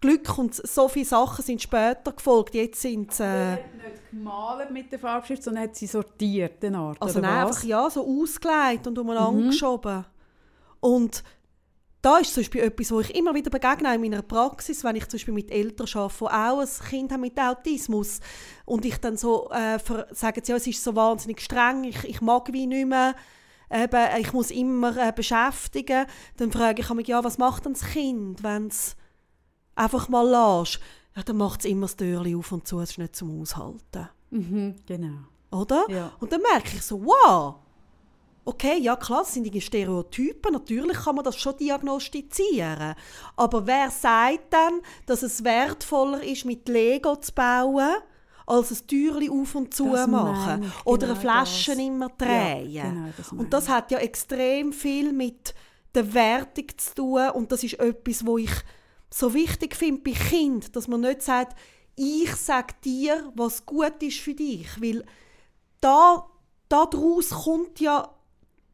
[0.00, 2.54] Glück und so viele Sachen sind später gefolgt.
[2.54, 6.74] Jetzt sind äh, er hat nicht gemalt mit der Farbschrift, sondern hat sie sortiert, den
[6.74, 9.50] Art, Also einfach ja, so ausgelegt und umeinander mhm.
[9.50, 10.06] geschoben.
[10.80, 11.22] Und
[12.02, 15.06] da ist zum Beispiel etwas, wo ich immer wieder begegne in meiner Praxis, wenn ich
[15.06, 18.20] zum Beispiel mit Eltern arbeite, die auch ein Kind haben mit Autismus
[18.64, 19.78] und ich dann so äh,
[20.12, 23.14] sage, ja, es ist so wahnsinnig streng, ich, ich mag wie nicht mehr,
[23.70, 26.06] eben, ich muss immer äh, beschäftigen,
[26.38, 28.96] dann frage ich mich, ja, was macht denn das Kind, wenn es
[29.80, 30.80] einfach mal lässt,
[31.16, 34.08] ja, dann macht es immer das Türchen auf und zu, es ist nicht zum Aushalten.
[34.30, 35.18] Mhm, genau.
[35.50, 35.84] Oder?
[35.88, 36.12] Ja.
[36.20, 37.56] Und dann merke ich so, wow,
[38.44, 42.94] okay, ja klar, das sind die Stereotypen, natürlich kann man das schon diagnostizieren.
[43.36, 47.96] Aber wer sagt dann, dass es wertvoller ist, mit Lego zu bauen,
[48.46, 50.62] als ein Türchen auf und zu das machen?
[50.62, 51.80] Genau Oder eine Flasche das.
[51.80, 52.70] immer drehen?
[52.70, 55.54] Ja, genau, das und das hat ja extrem viel mit
[55.94, 58.52] der Wertung zu tun und das ist etwas, wo ich
[59.12, 61.58] so wichtig finde bei Kind, dass man nicht sagt,
[61.96, 65.04] ich sage dir, was gut ist für dich, weil
[65.80, 66.26] da
[66.68, 68.14] daraus kommt ja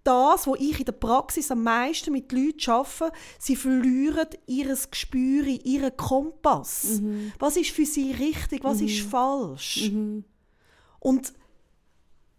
[0.04, 5.46] das, was ich in der Praxis am meisten mit Leuten arbeite, sie verlieren ihr Gespür,
[5.46, 7.00] ihren Kompass.
[7.00, 7.32] Mhm.
[7.40, 8.86] Was ist für sie richtig, was mhm.
[8.86, 9.90] ist falsch?
[9.90, 10.24] Mhm.
[11.00, 11.32] Und,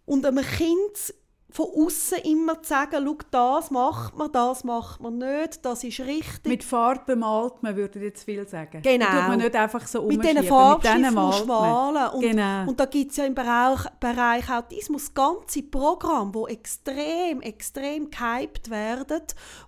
[0.06, 1.14] und einem Kind
[1.50, 6.00] von außen immer zu sagen, schau, das macht man, das macht man nicht, das ist
[6.00, 6.46] richtig.
[6.46, 8.82] Mit Farbe malt man, würde jetzt viel sagen.
[8.82, 9.06] Genau.
[9.06, 12.12] Da tut man nicht einfach so Mit diesen Farbstiften malen.
[12.12, 12.68] Und, genau.
[12.68, 18.68] und da gibt es ja im Bereich, Bereich Autismus ganze Programme, die extrem, extrem gehypt
[18.68, 19.22] werden,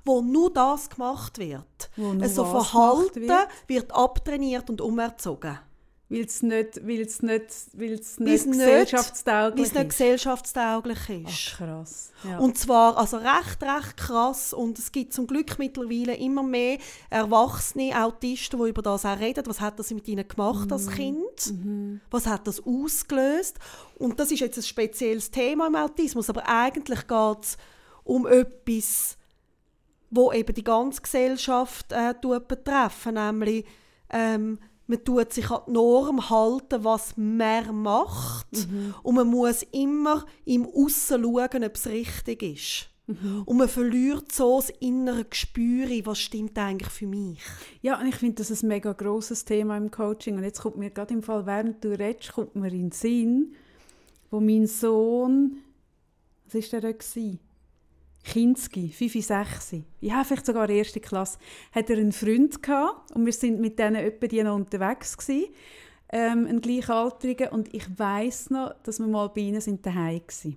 [0.04, 1.90] wo nur das gemacht wird.
[1.96, 3.48] Wo nur also Verhalten wird?
[3.66, 5.58] wird abtrainiert und umerzogen.
[6.12, 9.88] Weil es nicht, weil's nicht, weil's Weil's nicht nicht- gesellschaftstauglich Weil es nicht ist.
[9.90, 11.52] gesellschaftstauglich ist.
[11.52, 12.12] Ach, krass.
[12.24, 12.38] Ja.
[12.38, 14.52] Und zwar also recht, recht krass.
[14.52, 16.78] Und es gibt zum Glück mittlerweile immer mehr
[17.10, 19.46] erwachsene Autisten, die über das auch reden.
[19.46, 21.54] Was hat das mit ihnen gemacht als Kind?
[22.10, 23.58] Was hat das ausgelöst?
[23.96, 26.28] Und das ist jetzt ein spezielles Thema im Autismus.
[26.28, 27.56] Aber eigentlich geht es
[28.02, 29.16] um etwas,
[30.10, 33.64] wo eben die ganze Gesellschaft äh, tut betreffen, nämlich
[34.12, 34.58] ähm,
[34.90, 38.48] man tut sich an die Norm halten, was man macht
[39.02, 42.86] und man muss immer im Aussen schauen, ob es richtig ist.
[43.44, 47.40] Und man verliert so das innere Gespür, was stimmt eigentlich für mich.
[47.82, 50.36] Ja, und ich finde das ein mega grosses Thema im Coaching.
[50.36, 53.54] Und jetzt kommt mir gerade im Fall, während du redest, kommt mir in den Sinn,
[54.30, 55.56] wo mein Sohn,
[56.52, 56.94] was war der?
[58.24, 61.38] Kinski, 5, 6, ja, vielleicht sogar erste Klasse,
[61.72, 65.48] hat er einen Freund gehabt und wir sind mit denen etwa die noch unterwegs gewesen,
[66.12, 70.56] ähm, ein Gleichaltriger und ich weiß noch, dass wir mal bei ihnen sind daheim waren.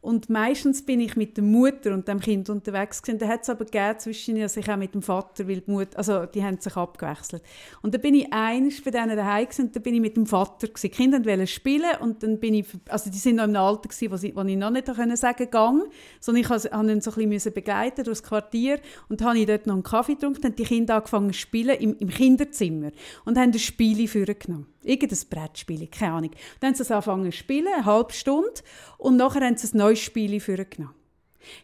[0.00, 3.18] Und meistens bin ich mit der Mutter und dem Kind unterwegs gewesen.
[3.18, 5.70] Da hat es aber gegeben zwischen ihnen, dass ich auch mit dem Vater, weil die
[5.70, 7.42] Mutter, also die haben sich abgewechselt.
[7.82, 10.68] Und da bin ich eines bei denen daheim und da bin ich mit dem Vater
[10.68, 10.82] gewesen.
[10.82, 14.10] Die Kinder wollten spielen und dann bin ich, also die sind noch im Alter gewesen,
[14.10, 15.84] wo, sie, wo ich noch nicht können sagen gang,
[16.18, 19.66] sondern ich habe habe ihn so ein bisschen begleiten durchs Quartier und habe ich dort
[19.66, 22.90] noch einen Kaffee getrunken, haben die Kinder angefangen zu spielen im, im Kinderzimmer
[23.24, 24.66] und haben ein Spiel vorgenommen.
[24.82, 26.30] Irgendein Brettspiel, keine Ahnung.
[26.60, 28.62] Dann haben sie es angefangen zu spielen, eine halbe Stunde,
[28.98, 30.94] und nachher haben sie ein neues Spiel vorgenommen.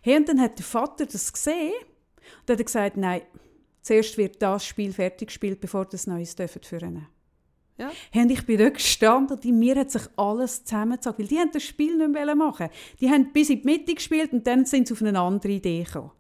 [0.03, 1.73] Hey, und dann hat der Vater das gesehen
[2.41, 3.23] und hat gesagt, nein,
[3.83, 7.07] zuerst wird das Spiel fertig gespielt, bevor das Neues dürfen führen.
[7.79, 7.91] Ja.
[8.11, 11.39] Hey, und ich bin dort gestanden und in mir hat sich alles zusammengezogen, weil die
[11.39, 12.69] haben das Spiel nicht mehr machen.
[13.01, 15.83] Die haben bis in die Mitte gespielt und dann sind sie auf eine andere Idee
[15.83, 16.11] gekommen.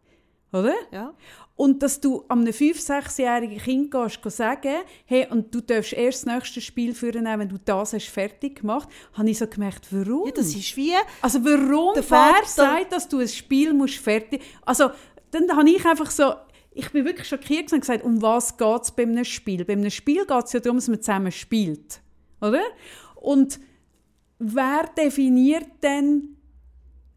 [0.52, 0.74] Oder?
[0.92, 1.14] Ja.
[1.56, 4.76] Und dass du einem 5-, 6-jährigen Kind gehst, sagen,
[5.06, 8.88] hey, und du darfst erst das nächste Spiel führen, wenn du das hast fertig gemacht
[9.14, 10.26] habe ich so gemerkt, warum?
[10.26, 10.92] ja, das ist wie...
[11.22, 14.42] also warum, wer Vater- sagt, dass du ein Spiel musst fertig...
[14.64, 14.90] Also,
[15.30, 16.34] dann habe ich einfach so...
[16.72, 19.64] Ich bin wirklich schockiert und gesagt, um was geht es bei einem Spiel?
[19.64, 22.02] Bei einem Spiel geht es ja darum, dass man zusammen spielt.
[22.42, 22.62] Oder?
[23.14, 23.58] Und
[24.38, 26.35] wer definiert denn,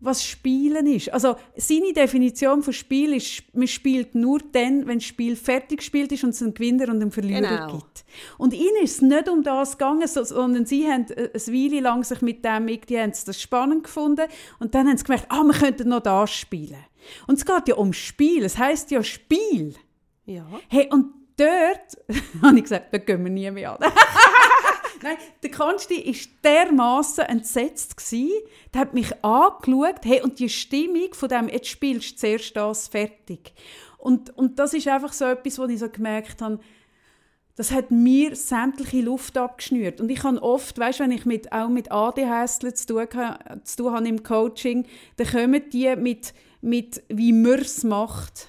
[0.02, 1.12] was Spielen ist.
[1.14, 6.12] Also seine Definition von Spiel ist, man spielt nur dann, wenn das Spiel fertig gespielt
[6.14, 7.78] ist und es einen Gewinner und einen Verlierer Genau.
[7.78, 8.06] gibt.
[8.38, 11.80] Und ihnen ist es nicht um das gegangen, so- sondern sie haben äh, eine Weile
[11.82, 14.28] lang sich mit dem, irgendwie haben das spannend gefunden
[14.60, 16.78] und dann haben sie gemerkt, ah, wir könnten noch das spielen.
[17.28, 19.74] Und es geht ja um Spiel, es heißt ja Spiel.
[20.26, 20.46] Ja.
[20.70, 21.98] Hey, und dort
[22.42, 23.80] habe ich gesagt, da gehen wir nie mehr an.
[25.02, 27.98] Nein, der Konsti war dermassen entsetzt.
[27.98, 28.32] Gewesen.
[28.74, 30.04] Der hat mich angeschaut.
[30.04, 33.54] Hey, und die Stimmung von dem, jetzt spielst du zuerst das fertig.
[33.98, 36.60] Und, und das ist einfach so etwas, wo ich so gemerkt habe,
[37.60, 40.00] das hat mir sämtliche Luft abgeschnürt.
[40.00, 43.08] Und ich habe oft, weißt, wenn ich mit, auch mit ADHSler zu tun,
[43.66, 44.86] zu tun habe im Coaching,
[45.18, 48.48] dann kommen die mit, mit wie man es macht.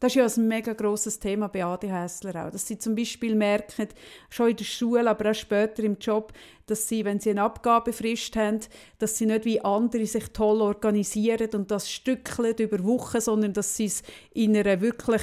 [0.00, 2.50] Das ist ja ein mega grosses Thema bei ADHSler auch.
[2.50, 3.88] Dass sie zum Beispiel merken,
[4.30, 6.32] schon in der Schule, aber auch später im Job,
[6.66, 8.60] dass sie, wenn sie eine Abgabefrist haben,
[8.98, 13.76] dass sie nicht wie andere sich toll organisieren und das stückeln über Wochen, sondern dass
[13.76, 14.02] sie es
[14.34, 15.22] in einer wirklich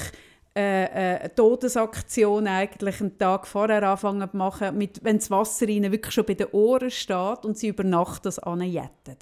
[0.57, 5.91] äh, äh, Todesaktion eigentlich einen Tag vorher anfangen zu machen, mit, wenn das Wasser ihnen
[5.91, 9.17] wirklich schon bei den Ohren steht und sie über Nacht das anjetten.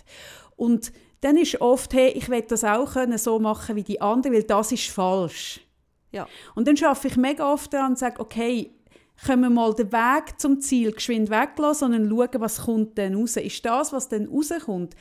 [0.56, 0.92] Und
[1.24, 4.44] dann ist oft, hey, ich will das auch können, so machen wie die anderen, weil
[4.44, 5.62] das ist falsch.
[6.12, 6.28] Ja.
[6.54, 8.72] Und dann schaffe ich mega oft daran und sage, okay,
[9.26, 13.38] können wir mal den Weg zum Ziel geschwind weglassen, sondern schauen, was kommt denn raus.
[13.38, 14.96] Ist das, was dann rauskommt,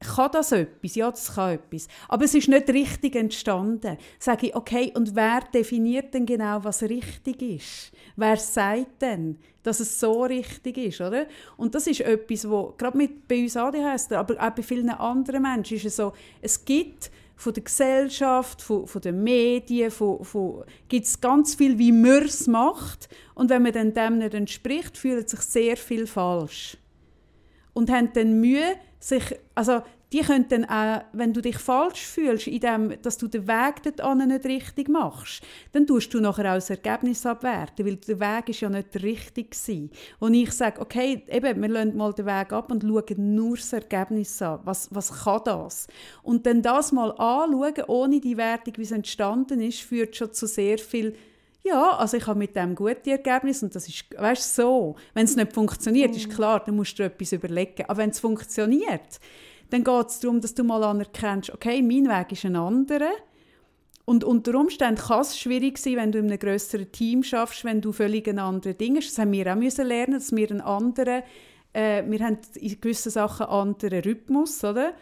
[0.00, 0.94] kann das etwas?
[0.94, 1.88] Ja, das kann etwas.
[2.08, 3.98] Aber es ist nicht richtig entstanden.
[4.18, 7.92] Sage ich, okay, und wer definiert denn genau, was richtig ist?
[8.14, 11.26] Wer sagt denn, dass es so richtig ist, oder?
[11.56, 15.42] Und das ist etwas, wo gerade mit bei uns ADHS, aber auch bei vielen anderen
[15.42, 20.64] Menschen ist es so, es gibt von der Gesellschaft, von, von den Medien, von, von,
[20.88, 23.08] gibt es ganz viel, wie man es macht.
[23.34, 26.76] Und wenn man dann dem nicht entspricht, fühlt sich sehr viel falsch
[27.74, 29.82] und haben dann Mühe, sich, also
[30.12, 33.82] die können dann auch, wenn du dich falsch fühlst, in dem, dass du den Weg
[33.82, 35.42] dorthin nicht richtig machst,
[35.72, 39.48] dann tust du nachher auch das Ergebnis abwerten, weil der Weg ist ja nicht richtige
[39.48, 39.90] gewesen.
[40.20, 43.72] Und ich sage, okay, eben, wir lassen mal den Weg ab und schauen nur das
[43.72, 44.60] Ergebnis an.
[44.62, 45.88] Was, was kann das?
[46.22, 50.46] Und dann das mal anschauen, ohne die Wertung, wie es entstanden ist, führt schon zu
[50.46, 51.16] sehr viel
[51.64, 55.36] ja, also ich habe mit dem gute Ergebnis und das ist, weißt so, wenn es
[55.36, 57.84] nicht funktioniert, ist klar, dann musst du etwas überlegen.
[57.88, 59.20] Aber wenn es funktioniert,
[59.70, 63.12] dann geht es darum, dass du mal anerkennst, okay, mein Weg ist ein anderer
[64.04, 67.80] Und unter Umständen kann es schwierig sein, wenn du in einem größeren Team schaffst, wenn
[67.80, 69.10] du völlig ein anderes Ding hast.
[69.10, 71.22] Das haben wir auch müssen lernen, dass wir einen anderen,
[71.74, 74.94] äh, wir haben in gewissen Sachen einen anderen Rhythmus, oder?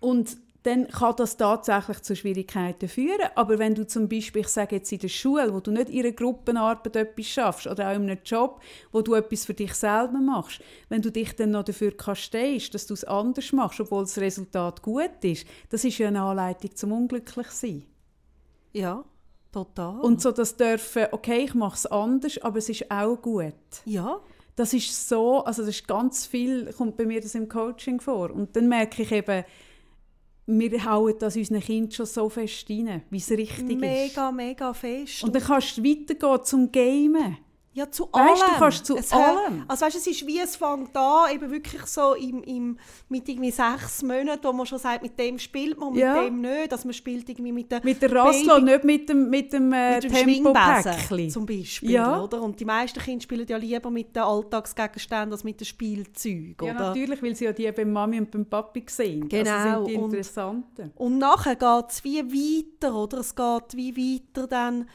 [0.00, 0.36] Und
[0.68, 3.30] dann kann das tatsächlich zu Schwierigkeiten führen.
[3.34, 6.00] Aber wenn du zum Beispiel, ich sage jetzt in der Schule, wo du nicht in
[6.00, 8.60] einer Gruppenarbeit etwas schaffst oder auch in einem Job,
[8.92, 10.60] wo du etwas für dich selber machst,
[10.90, 14.82] wenn du dich dann noch dafür stehst, dass du es anders machst, obwohl das Resultat
[14.82, 17.86] gut ist, das ist ja eine Anleitung zum Unglücklichsein.
[18.74, 19.04] Ja,
[19.50, 20.00] total.
[20.00, 23.54] Und so das dürfen, okay, ich mache es anders, aber es ist auch gut.
[23.86, 24.20] ja,
[24.54, 28.30] Das ist so, also das ist ganz viel, kommt bei mir das im Coaching vor.
[28.30, 29.44] Und dann merke ich eben,
[30.48, 33.78] wir hauen das unseren Kindern schon so fest rein, wie es richtig ist.
[33.78, 35.22] mega, mega fest.
[35.22, 37.36] Und dann kannst du weitergehen zum Gamen.
[37.78, 38.58] Ja, zu Weißt du, allem.
[38.58, 39.64] kannst zu es allem.
[39.68, 43.52] Also weißt, es ist wie, es fängt an, eben wirklich so im, im, mit irgendwie
[43.52, 46.22] sechs Monaten, wo man schon sagt, mit dem spielt man, mit Ja.
[46.22, 46.72] dem nicht.
[46.72, 49.72] Also man spielt irgendwie mit der Mit der Rassel und nicht mit dem, mit dem,
[49.72, 51.30] äh, mit dem Tempopäckchen.
[51.30, 52.20] Zum Beispiel, Ja.
[52.22, 52.42] oder?
[52.42, 56.74] Und die meisten Kinder spielen ja lieber mit den Alltagsgegenständen als mit den Spielzeugen, Ja,
[56.74, 56.88] oder?
[56.88, 59.28] natürlich, weil sie ja die beim Mami und beim Papi sehen.
[59.28, 60.92] Genau, Also sind die und- Interessanten.
[60.96, 63.18] Und nachher geht es wie weiter, oder?
[63.18, 64.88] Es geht wie weiter dann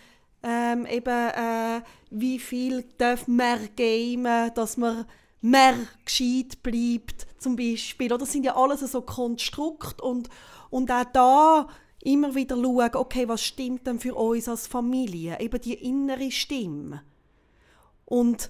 [0.44, 5.06] ähm, eben, äh, wie viel darf man gamen, dass man
[5.42, 5.76] mehr
[6.06, 8.08] gescheit bleibt, zum Beispiel.
[8.08, 8.20] Oder?
[8.20, 10.30] Das sind ja alles so Konstrukt und,
[10.70, 11.68] und auch da
[12.02, 15.40] immer wieder schauen, okay, was stimmt denn für uns als Familie?
[15.40, 17.04] Eben die innere Stimme.
[18.06, 18.50] Und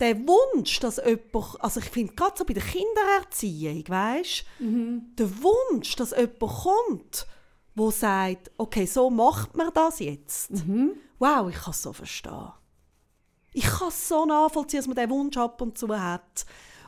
[0.00, 4.44] der Wunsch, dass jemand, also ich finde gerade so bei der Kindererziehung, weißt,
[5.18, 7.26] der Wunsch, dass jemand kommt,
[7.74, 10.50] wo sagt, okay, so macht man das jetzt.
[11.18, 12.52] Wow, ich kann es so verstehen.
[13.52, 16.44] Ich kann es so nachvollziehen, dass man diesen Wunsch ab und zu hat.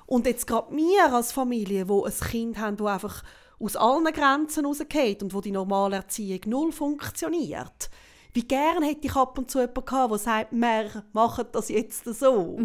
[0.07, 3.22] Und jetzt gerade wir als Familie, wo ein Kind haben, das einfach
[3.59, 7.91] aus allen Grenzen rausgeht und wo die normale Erziehung null funktioniert.
[8.32, 12.05] Wie gern hätte ich ab und zu jemanden gehabt, der sagt, wir machen das jetzt
[12.05, 12.59] so.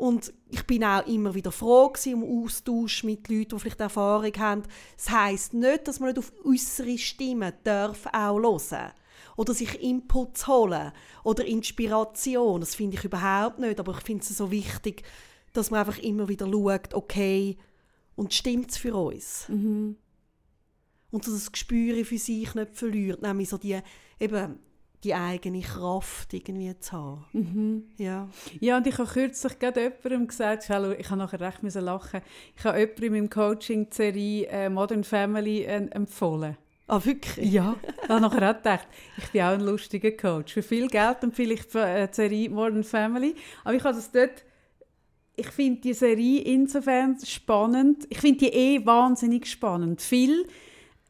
[0.00, 4.62] Und ich bin auch immer wieder froh um Austausch mit Leuten, die vielleicht Erfahrung haben.
[4.96, 8.92] Das heisst nicht, dass man nicht auf äußere Stimmen darf auch hören
[9.36, 10.92] oder sich Inputs holen
[11.22, 12.60] oder Inspiration.
[12.60, 15.02] Das finde ich überhaupt nicht, aber ich finde es so wichtig,
[15.52, 17.58] dass man einfach immer wieder schaut, okay,
[18.16, 19.50] und stimmt es für uns?
[19.50, 23.78] Und so das Gespür für sich nicht verliert, nämlich so die,
[24.18, 24.60] eben,
[25.04, 27.90] die eigene Kraft irgendwie zu haben.
[27.96, 28.28] Ja.
[28.60, 32.20] Ja, und ich habe kürzlich gerade jemandem gesagt, ich habe nachher recht müssen lachen,
[32.56, 36.56] ich habe jemandem in meinem Coaching die Serie äh, Modern Family äh, empfohlen.
[36.86, 37.52] Ah, wirklich?
[37.52, 37.76] Ja,
[38.08, 40.52] da nachher auch gedacht, ich bin auch ein lustiger Coach.
[40.52, 43.36] Für viel Geld empfehle ich äh, die Serie Modern Family.
[43.62, 44.44] Aber ich habe das dort,
[45.36, 50.02] ich finde die Serie insofern spannend, ich finde die eh wahnsinnig spannend.
[50.02, 50.44] Viel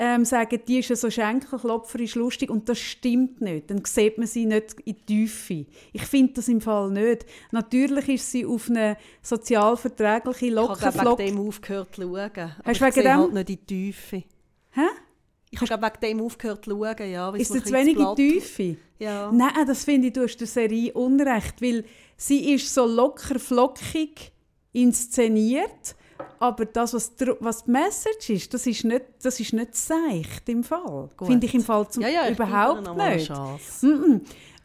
[0.03, 3.71] ähm, sagen, die ist ja so schenkelklopferisch lustig und das stimmt nicht.
[3.71, 5.67] Dann sieht man sie nicht in die Tiefe.
[5.93, 7.27] Ich finde das im Fall nicht.
[7.53, 12.31] Natürlich ist sie auf eine sozialverträgliche, Ich habe locker, wegen dem aufgehört zu schauen.
[12.65, 14.23] Hast ich wegen sehe dem- halt nicht in die Tiefe.
[14.71, 14.81] Hä?
[15.51, 17.35] Ich habe wegen dem aufgehört zu schauen, ja.
[17.35, 18.77] es Ist ein zu wenig in die Tiefe?
[18.99, 19.31] Ja.
[19.33, 21.85] Nein, das finde ich, du hast der Serie Unrecht, weil
[22.17, 24.33] sie ist so locker flockig
[24.73, 25.95] inszeniert,
[26.39, 30.49] aber das, was, dr- was die Message ist, das ist nicht, das ist nicht seicht
[30.49, 31.09] im Fall.
[31.27, 33.31] Finde ich im Fall zum, Ja, ja, überhaupt nicht.
[33.83, 34.21] Mm-mm.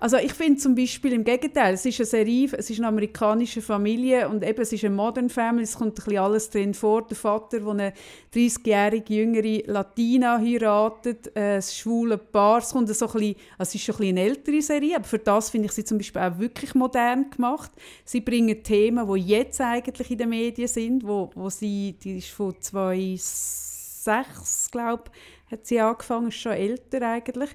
[0.05, 3.59] Also ich finde zum Beispiel im Gegenteil, es ist eine Serie, es ist eine amerikanische
[3.59, 7.07] Familie und eben es ist eine Modern Family, es kommt ein bisschen alles drin vor.
[7.07, 7.91] Der Vater, der eine
[8.31, 13.73] 30-jährige jüngere Latina heiratet, äh, ein schwules Paar, es kommt so ein bisschen, also es
[13.73, 16.21] ist schon ein bisschen eine ältere Serie, aber für das finde ich sie zum Beispiel
[16.21, 17.71] auch wirklich modern gemacht.
[18.03, 22.29] Sie bringen Themen, die jetzt eigentlich in den Medien sind, wo, wo sie, die ist
[22.29, 25.05] von 2006, glaube
[25.49, 27.49] hat sie angefangen, ist schon älter eigentlich.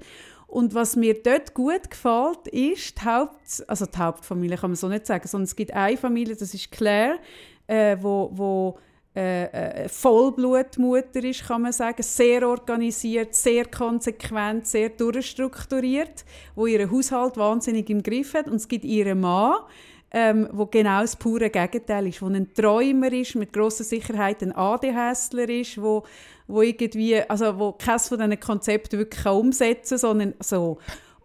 [0.50, 4.88] Und was mir dort gut gefällt, ist die Haupt, also die Hauptfamilie kann man so
[4.88, 7.18] nicht sagen, sondern es gibt eine Familie, das ist Claire,
[7.68, 8.78] äh, wo, wo
[9.14, 9.44] äh,
[9.84, 16.24] äh, Vollblutmutter ist, kann man sagen, sehr organisiert, sehr konsequent, sehr durchstrukturiert,
[16.56, 18.48] wo ihren Haushalt wahnsinnig im Griff hat.
[18.48, 19.58] Und es gibt ihren Mann,
[20.10, 24.52] ähm, wo genau das pure Gegenteil ist, wo ein Träumer ist, mit grosser Sicherheit ein
[24.52, 26.02] ADHSler ist, wo,
[26.50, 30.78] wo irgendwie, also wo keines von diesen Konzepten wirklich umsetzen kann, sondern so.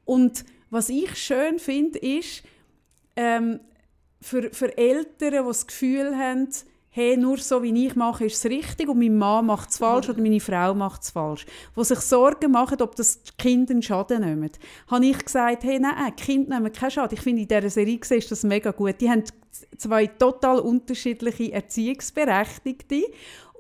[0.05, 2.43] Und was ich schön finde, ist,
[3.15, 3.59] ähm,
[4.21, 6.49] für, für Eltern, die das Gefühl haben,
[6.95, 10.07] hey, nur so wie ich mache, ist es richtig und mein Mann macht es falsch
[10.07, 11.45] oder meine Frau macht es falsch.
[11.75, 14.49] Die sich Sorgen machen, ob das die Kinder einen Schaden nehmen.
[14.87, 17.17] Habe ich gesagt, hey, nein, die Kinder nehmen keinen Schaden.
[17.17, 19.01] Ich finde, in dieser Serie ist das mega gut.
[19.01, 19.23] Die haben
[19.77, 23.03] zwei total unterschiedliche Erziehungsberechtigte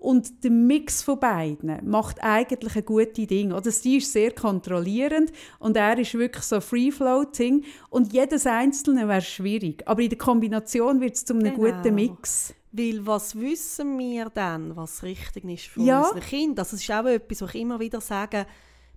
[0.05, 3.51] Und der Mix von beiden macht eigentlich ein gutes Ding.
[3.51, 7.63] Oder sie ist sehr kontrollierend und er ist wirklich so free-floating.
[7.89, 9.81] Und jedes Einzelne wäre schwierig.
[9.87, 11.55] Aber in der Kombination wird es zu einem Genau.
[11.55, 12.53] guten Mix.
[12.71, 16.01] Weil was wissen wir dann, was richtig ist für Ja.
[16.01, 16.55] unsere Kinder?
[16.55, 18.45] Das ist auch etwas, was ich immer wieder sage,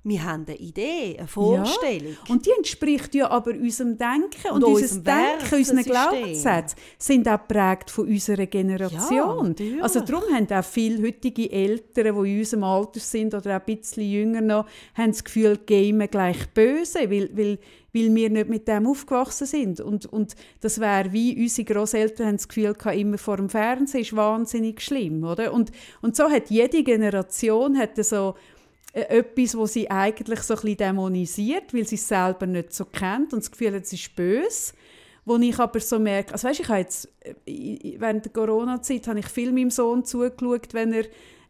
[0.05, 2.17] wir haben eine Idee, eine Vorstellung.
[2.29, 4.51] Und die entspricht ja aber unserem Denken.
[4.51, 5.85] Und, Und unser unserem Denken, unseren Wertesystem.
[5.85, 9.49] Glaubenssätze sind auch geprägt von unserer Ja, Generation.
[9.49, 9.83] natürlich.
[9.83, 13.77] also darum haben auch viele heutige Eltern, die in unserem Alter sind oder auch ein
[13.77, 17.59] bisschen jünger noch, haben das Gefühl, Game gleich böse, weil, weil,
[17.93, 19.81] weil wir nicht mit dem aufgewachsen sind.
[19.81, 24.03] Und, und das wäre wie unsere Großeltern haben das Gefühl gehabt, immer vor dem Fernsehen
[24.03, 25.53] ist wahnsinnig schlimm, oder?
[25.53, 25.73] Und,
[26.03, 28.35] und so hat jede Generation hat so
[29.03, 33.43] etwas, wo sie eigentlich so ein dämonisiert, weil sie es selber nicht so kennt und
[33.43, 34.73] das Gefühl hat, es ist böse.
[35.25, 39.19] Wo ich aber so merke, also weißt, ich habe jetzt, äh, während der Corona-Zeit habe
[39.19, 41.05] ich viel meinem Sohn zugeschaut, wenn er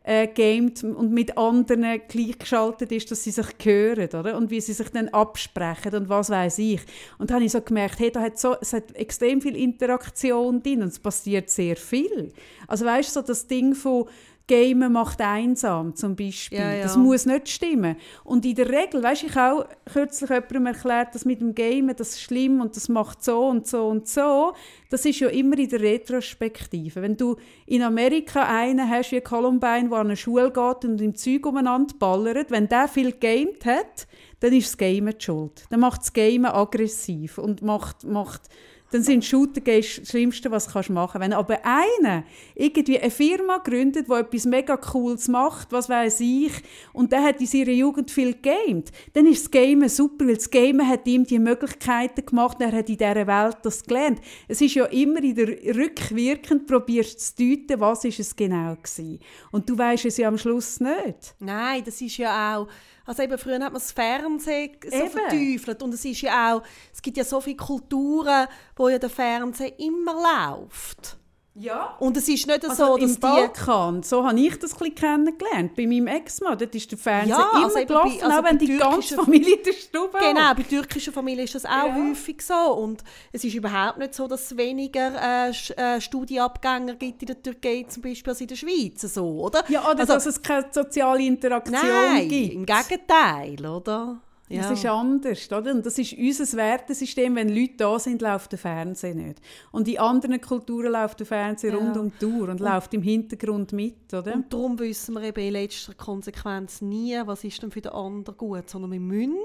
[0.09, 4.38] äh, gamet und mit anderen gleichgeschaltet ist, dass sie sich hören, oder?
[4.38, 6.80] Und wie sie sich dann absprechen und was weiß ich.
[7.18, 10.62] Und da habe ich so gemerkt, hey, da hat so, es hat extrem viel Interaktion
[10.62, 12.32] drin und es passiert sehr viel.
[12.66, 14.07] Also weißt du, so das Ding von
[14.49, 16.59] Gamen macht einsam zum Beispiel.
[16.59, 16.82] Ja, ja.
[16.82, 17.96] Das muss nicht stimmen.
[18.24, 21.94] Und in der Regel, weißt ich habe auch kürzlich jemandem erklärt, dass mit dem Gamen
[21.94, 24.55] das ist schlimm und das macht so und so und so.
[24.90, 27.03] Das ist ja immer in der Retrospektive.
[27.03, 27.36] Wenn du
[27.66, 31.94] in Amerika einen hast wie Columbine, der an eine Schule geht und im Zeug umeinander
[31.99, 34.09] ballert, wenn der viel gamed hat,
[34.40, 35.64] dann ist das Gamen die schuld.
[35.70, 38.42] Dann macht das Gamen aggressiv und macht, macht
[38.91, 42.24] dann sind Shooter das Schlimmste, was du kannst machen Wenn aber einer
[42.55, 46.53] irgendwie eine Firma gründet, die etwas mega Cooles macht, was weiß ich,
[46.93, 50.51] und der hat in seiner Jugend viel gamed, dann ist das Gamen super, weil das
[50.51, 54.20] Gamen hat ihm die Möglichkeiten gemacht, er hat in dieser Welt das gelernt.
[54.47, 59.20] Es ist ja immer in der rückwirkend, probierst zu deuten, was ist es genau gewesen.
[59.51, 61.34] Und du weißt es ja am Schluss nicht.
[61.39, 62.68] Nein, das ist ja auch.
[63.09, 65.09] Also eben früher hat man das Fernsehen so Eben.
[65.09, 68.46] verteufelt und es ist ja auch, es gibt ja so viele Kulturen,
[68.76, 71.16] wo ja der Fernseher immer läuft.
[71.61, 71.96] Ja.
[71.98, 74.94] Und es ist nicht Also so, im dass die Balkan, so habe ich das ein
[74.94, 75.74] kennengelernt.
[75.74, 78.59] Bei meinem Ex-Mann, dort ist der Fernseher Ja, immer also gelaufen, bei- also auch wenn
[78.59, 81.94] die ganze Familie in der Stube Genau, bei türkischen Familien ist das auch Ja.
[81.96, 82.54] häufig so.
[82.54, 83.02] Und
[83.32, 85.12] es ist überhaupt nicht so, dass es weniger
[85.48, 89.00] äh, äh, Studienabgänger gibt in der Türkei zum Beispiel als in der Schweiz.
[89.02, 89.64] So, oder?
[89.68, 92.54] Ja, oder Also- dass es keine soziale Interaktion Nein, gibt.
[92.54, 94.20] im Gegenteil, oder?
[94.51, 94.62] Ja.
[94.62, 95.72] Das ist anders, oder?
[95.72, 97.34] Und das ist unser Wertesystem.
[97.36, 99.40] Wenn Leute da sind, läuft der Fernseher nicht.
[99.72, 101.78] Und in anderen Kulturen läuft der Fernseher Ja.
[101.78, 104.34] rund um die Uhr und läuft im Hintergrund mit, oder?
[104.34, 108.36] Und darum wissen wir eben in letzter Konsequenz nie, was ist denn für den anderen
[108.38, 109.36] gut, sondern wir müssen,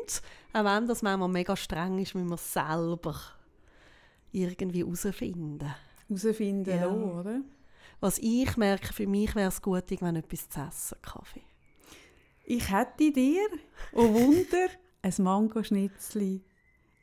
[0.54, 3.16] auch wenn das manchmal mega streng ist, müssen wir es selber
[4.32, 5.74] irgendwie herausfinden.
[6.08, 6.88] Herausfinden Ja.
[6.88, 7.41] oder?
[7.99, 11.41] Was ich merke, für mich wäre es gut, irgendwann etwas zu essen, Kaffee.
[12.45, 13.47] Ich hätte dir,
[13.93, 14.68] oh Wunder,
[15.04, 16.41] ein Mangoschnitzli,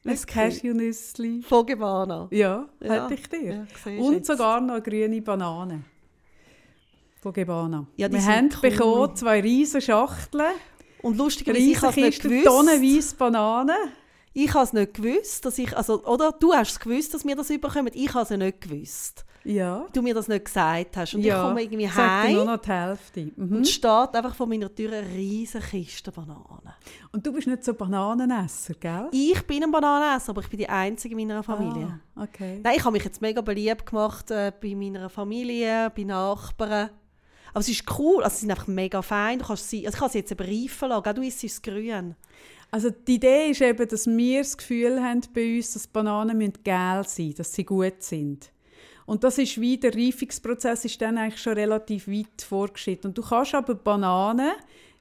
[0.05, 0.17] ein?
[0.27, 1.43] Cashewnüssli.
[1.43, 2.29] Von Gebana.
[2.31, 3.05] Ja, Ja.
[3.09, 3.67] hätte ich dir.
[3.85, 4.27] Ja, Und jetzt.
[4.27, 5.85] sogar noch eine grüne Banane.
[7.21, 7.87] Von Gebana.
[7.97, 8.71] Ja, die Wir haben cool.
[8.71, 10.53] bekommen zwei riesige Schachteln,
[11.03, 12.47] Und lustigerweise, ich habe nicht gewusst.
[12.47, 13.77] tonnenweise Bananen.
[14.33, 17.37] Ich habe es nicht gewusst, dass ich, also, oder du hast es gewusst, dass wir
[17.37, 17.93] das überkommen.
[17.95, 19.25] Ich habe es nicht gewusst.
[19.45, 19.87] Ja.
[19.93, 21.15] Du mir das nicht gesagt hast.
[21.15, 21.37] Und ja.
[21.37, 23.33] ich komme irgendwie Sag dir nur heim noch die Hälfte.
[23.37, 23.57] Mhm.
[23.57, 26.75] und steht einfach vor meiner Tür eine riesige Kiste Bananen.
[27.13, 29.09] Und du bist nicht so Bananenesser, gell?
[29.13, 32.01] Ich bin ein Bananenesser, aber ich bin die Einzige in meiner Familie.
[32.15, 32.61] Ah, okay.
[32.63, 36.91] Nein, ich habe mich jetzt mega beliebt gemacht äh, bei meiner Familie, bei Nachbarn.
[37.53, 39.39] Aber es ist cool, also sie sind einfach mega fein.
[39.41, 41.15] Du kannst sie, also ich kann sie jetzt eben reifen lassen, gell?
[41.15, 42.15] du isst es grün.
[42.71, 46.63] Also die Idee ist eben, dass wir das Gefühl haben bei uns, dass Bananen müssen
[46.63, 48.53] gel sein müssen, dass sie gut sind.
[49.11, 53.09] Und das ist wie der Reifungsprozess ist dann eigentlich schon relativ weit vorgeschritten.
[53.09, 54.53] Und du kannst aber Bananen,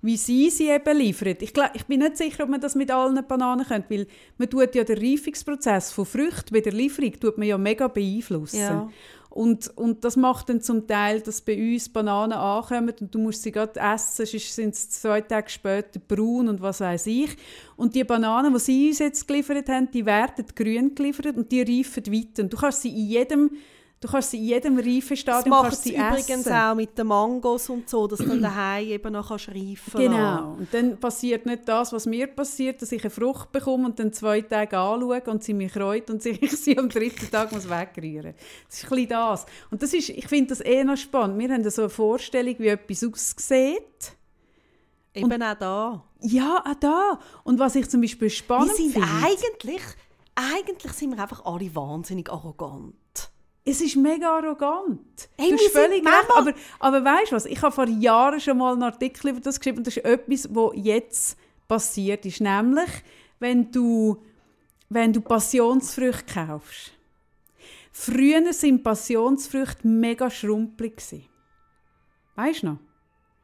[0.01, 1.37] wie sie sie eben liefern.
[1.39, 4.07] Ich, glaub, ich bin nicht sicher, ob man das mit allen Bananen könnte, weil
[4.39, 8.57] man tut ja den Reifungsprozess von Früchten bei der Lieferung tut man ja mega beeinflussen.
[8.57, 8.89] Ja.
[9.29, 13.43] Und, und das macht dann zum Teil, dass bei uns Bananen ankommen und du musst
[13.43, 17.37] sie gerade essen, sonst sind sie zwei Tage später braun und was weiß ich.
[17.75, 21.61] Und die Bananen, die sie uns jetzt geliefert haben, die werden grün geliefert und die
[21.61, 22.41] reifen weiter.
[22.41, 23.51] Und du kannst sie in jedem,
[23.99, 26.53] du kannst sie in jedem Das Reifenstadium macht kannst sie übrigens essen.
[26.53, 30.53] auch mit den Mangos und so, dass du dann daheim eben noch kannst reifen Genau.
[30.53, 34.13] Und dann passiert nicht das, was mir passiert, dass ich eine Frucht bekomme und dann
[34.13, 38.33] zwei Tage anschaue und sie mich reut und ich sie am dritten Tag muss wegrühren
[38.67, 39.45] Das ist ein bisschen das.
[39.71, 41.39] Und das ist, ich finde das eh noch spannend.
[41.39, 44.15] Wir haben so eine Vorstellung, wie etwas aussieht.
[45.13, 46.03] Eben auch da.
[46.21, 47.19] Ja, auch da.
[47.43, 49.01] Und was ich zum Beispiel spannend finde...
[49.01, 49.81] eigentlich,
[50.35, 52.93] eigentlich sind wir einfach alle wahnsinnig arrogant.
[53.65, 55.29] Es ist mega arrogant.
[55.37, 56.31] Hey, du hast völlig recht.
[56.35, 57.45] Aber, aber weißt du was?
[57.45, 60.47] Ich habe vor Jahren schon mal einen Artikel über das geschrieben und das ist etwas,
[60.53, 61.37] was jetzt
[61.67, 62.41] passiert ist.
[62.41, 62.89] Nämlich,
[63.39, 64.23] wenn du,
[64.89, 66.93] wenn du Passionsfrüchte kaufst.
[67.91, 71.29] Früher waren Passionsfrüchte mega schrumpelig.
[72.35, 72.77] Weißt du noch?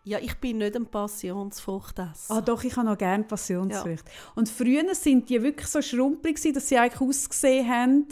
[0.06, 2.36] Ja, ich bin nicht ein Passionsfruchtesser.
[2.36, 4.10] Ah doch, ich habe noch gerne Passionsfrüchte.
[4.36, 8.08] Und früher sind die wirklich so schrumpelig, dass sie eigentlich ausgesehen haben,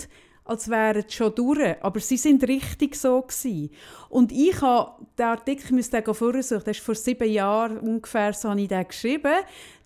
[0.46, 1.76] als wären sie schon durch.
[1.82, 3.72] Aber sie sind richtig so gewesen.
[4.10, 8.34] Und ich habe den Artikel, ich müsste den vorsuchen, das ist vor sieben Jahren ungefähr,
[8.34, 9.34] so habe ich den geschrieben,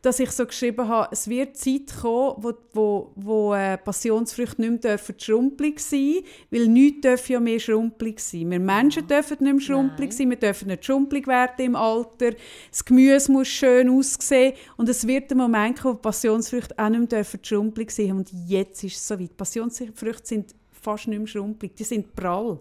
[0.08, 4.84] dass ich so geschrieben habe, es wird Zeit kommen, wo, wo, wo äh, Passionsfrüchte nicht
[4.84, 8.50] mehr dürfen schrumpelig sein weil nichts darf ja mehr schrumpelig sein.
[8.50, 12.32] Wir Menschen dürfen nicht mehr schrumpelig sein, wir dürfen nicht schrumpelig werden im Alter,
[12.70, 17.00] das Gemüse muss schön aussehen und es wird der Moment kommen, wo Passionsfrüchte auch nicht
[17.00, 19.36] mehr dürfen schrumpelig sein und jetzt ist es soweit.
[19.36, 22.60] Passionsfrüchte sind fast nicht mehr schrumpelig, die sind prall.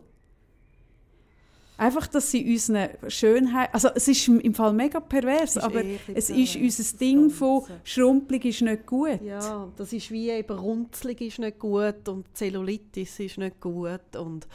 [1.79, 3.69] Einfach, dass sie unsere Schönheit...
[3.73, 5.83] Also es ist im Fall mega pervers, aber
[6.15, 9.21] es ist pervers, unser das Ding von schrumpelig ist nicht gut.
[9.23, 14.47] Ja, das ist wie eben Runzlig ist nicht gut und Zellulitis ist nicht gut und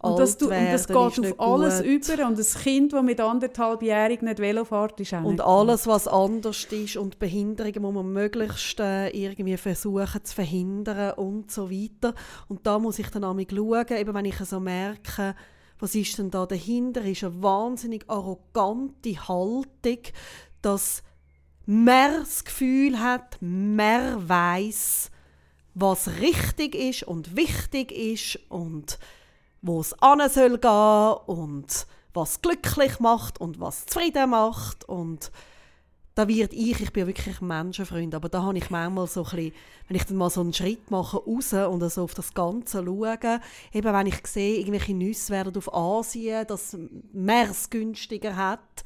[0.00, 1.86] Und das, du, und das geht auf alles gut.
[1.86, 2.26] über.
[2.26, 6.64] Und ein Kind, das mit anderthalbjährig nicht Velo fährt, ist auch Und alles, was anders
[6.70, 12.14] ist und Behinderungen muss man möglichst äh, irgendwie versuchen zu verhindern und so weiter.
[12.48, 15.34] Und da muss ich dann einmal schauen, eben wenn ich so merke,
[15.78, 19.98] was ist denn da dahinter, ist eine wahnsinnig arrogante Haltung,
[20.62, 21.02] dass
[21.66, 25.10] mehr das Gefühl hat, mehr weiß,
[25.74, 28.98] was richtig ist und wichtig ist und
[29.60, 35.32] wo es an soll gehen und was glücklich macht und was zufrieden macht und
[36.14, 39.30] da wird ich, ich bin wirklich ein Menschenfreund, aber da habe ich manchmal so ein
[39.30, 39.52] bisschen,
[39.88, 43.40] wenn ich dann mal so einen Schritt mache raus und so auf das Ganze schaue,
[43.72, 46.76] eben wenn ich sehe, irgendwelche Nüsse werden auf Asien, das
[47.12, 48.84] mehr es günstiger hat,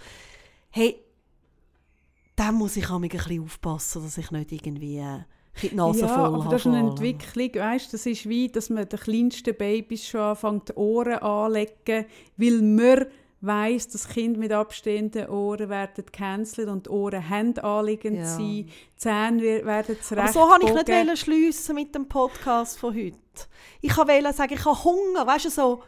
[0.70, 0.96] hey,
[2.34, 5.26] dann muss ich auch ein bisschen aufpassen, dass ich nicht irgendwie bisschen
[5.62, 6.88] die Nase ja, voll aber habe das ist eine.
[6.88, 12.06] Entwicklung, weißt, das ist wie, dass man den kleinsten Babys schon anfängt, die Ohren anlegen,
[12.36, 13.06] weil man
[13.40, 18.24] weiss, dass Kinder mit abstehenden Ohren werden gecancelt und die Ohren haben anliegend Ja.
[18.26, 18.66] sein, die
[18.96, 23.16] Zähne wer- werden zurecht Aber so habe ich nicht schliessen mit dem Podcast von heute.
[23.80, 25.82] Ich wollte sagen, ich habe Hunger, weißt du, so.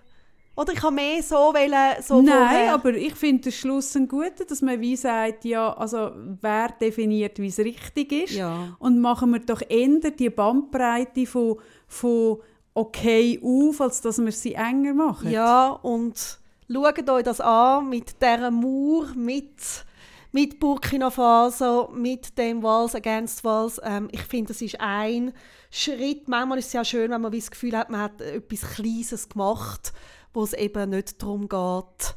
[0.57, 4.07] Oder ich habe mehr so wollen, so Nein, vorher- aber ich finde den Schluss ein
[4.07, 8.77] guter, dass man wie sagt, ja, also wer definiert, wie es richtig ist Ja.
[8.79, 12.39] und machen wir doch eher die Bandbreite von, von
[12.75, 15.31] okay auf, als dass wir sie enger machen.
[15.31, 16.39] Ja, und
[16.73, 19.85] schaut euch das an mit dieser Mauer, mit,
[20.33, 23.81] mit Burkina Faso, mit dem Wals Against Wals.
[23.83, 25.33] Ähm, ich finde, das ist ein
[25.71, 26.29] Schritt.
[26.29, 29.93] Manchmal ist es ja schön, wenn man das Gefühl hat, man hat etwas Kleines gemacht,
[30.33, 32.17] wo es eben nicht darum geht,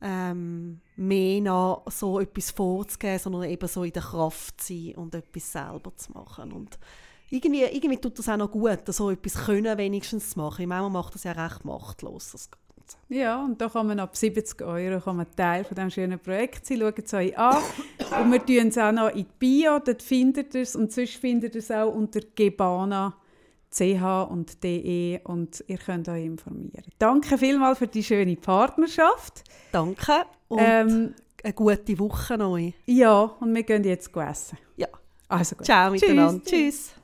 [0.00, 5.14] ähm, mehr nach so etwas vorzugeben, sondern eben so in der Kraft zu sein und
[5.14, 6.52] etwas selber zu machen.
[6.52, 6.78] Und
[7.30, 10.68] irgendwie, irgendwie tut das auch noch gut, so etwas können wenigstens zu machen.
[10.68, 12.48] Manchmal macht das ja recht machtlos, das
[12.88, 12.96] Ganze.
[13.08, 16.66] Ja, und da kann man ab 70 Euro kann man Teil von diesem schönen Projekt
[16.66, 16.78] sein.
[16.80, 17.56] Schaut es euch an.
[18.22, 20.76] und wir tun es auch noch in die Bio, dort findet ihr es.
[20.76, 26.84] Und sonst findet ihr es auch unter gebana.ch und de und ihr könnt euch informieren.
[26.98, 29.44] Danke vielmals für die schöne Partnerschaft.
[29.72, 31.14] Danke und Ähm,
[31.44, 32.74] eine gute Woche euch.
[32.86, 34.58] ja, und wir gehen jetzt essen.
[34.76, 34.88] Ja.
[35.28, 35.66] Also gut.
[35.66, 36.00] Ciao Tschüss.
[36.02, 36.44] miteinander.
[36.44, 36.94] Tschüss.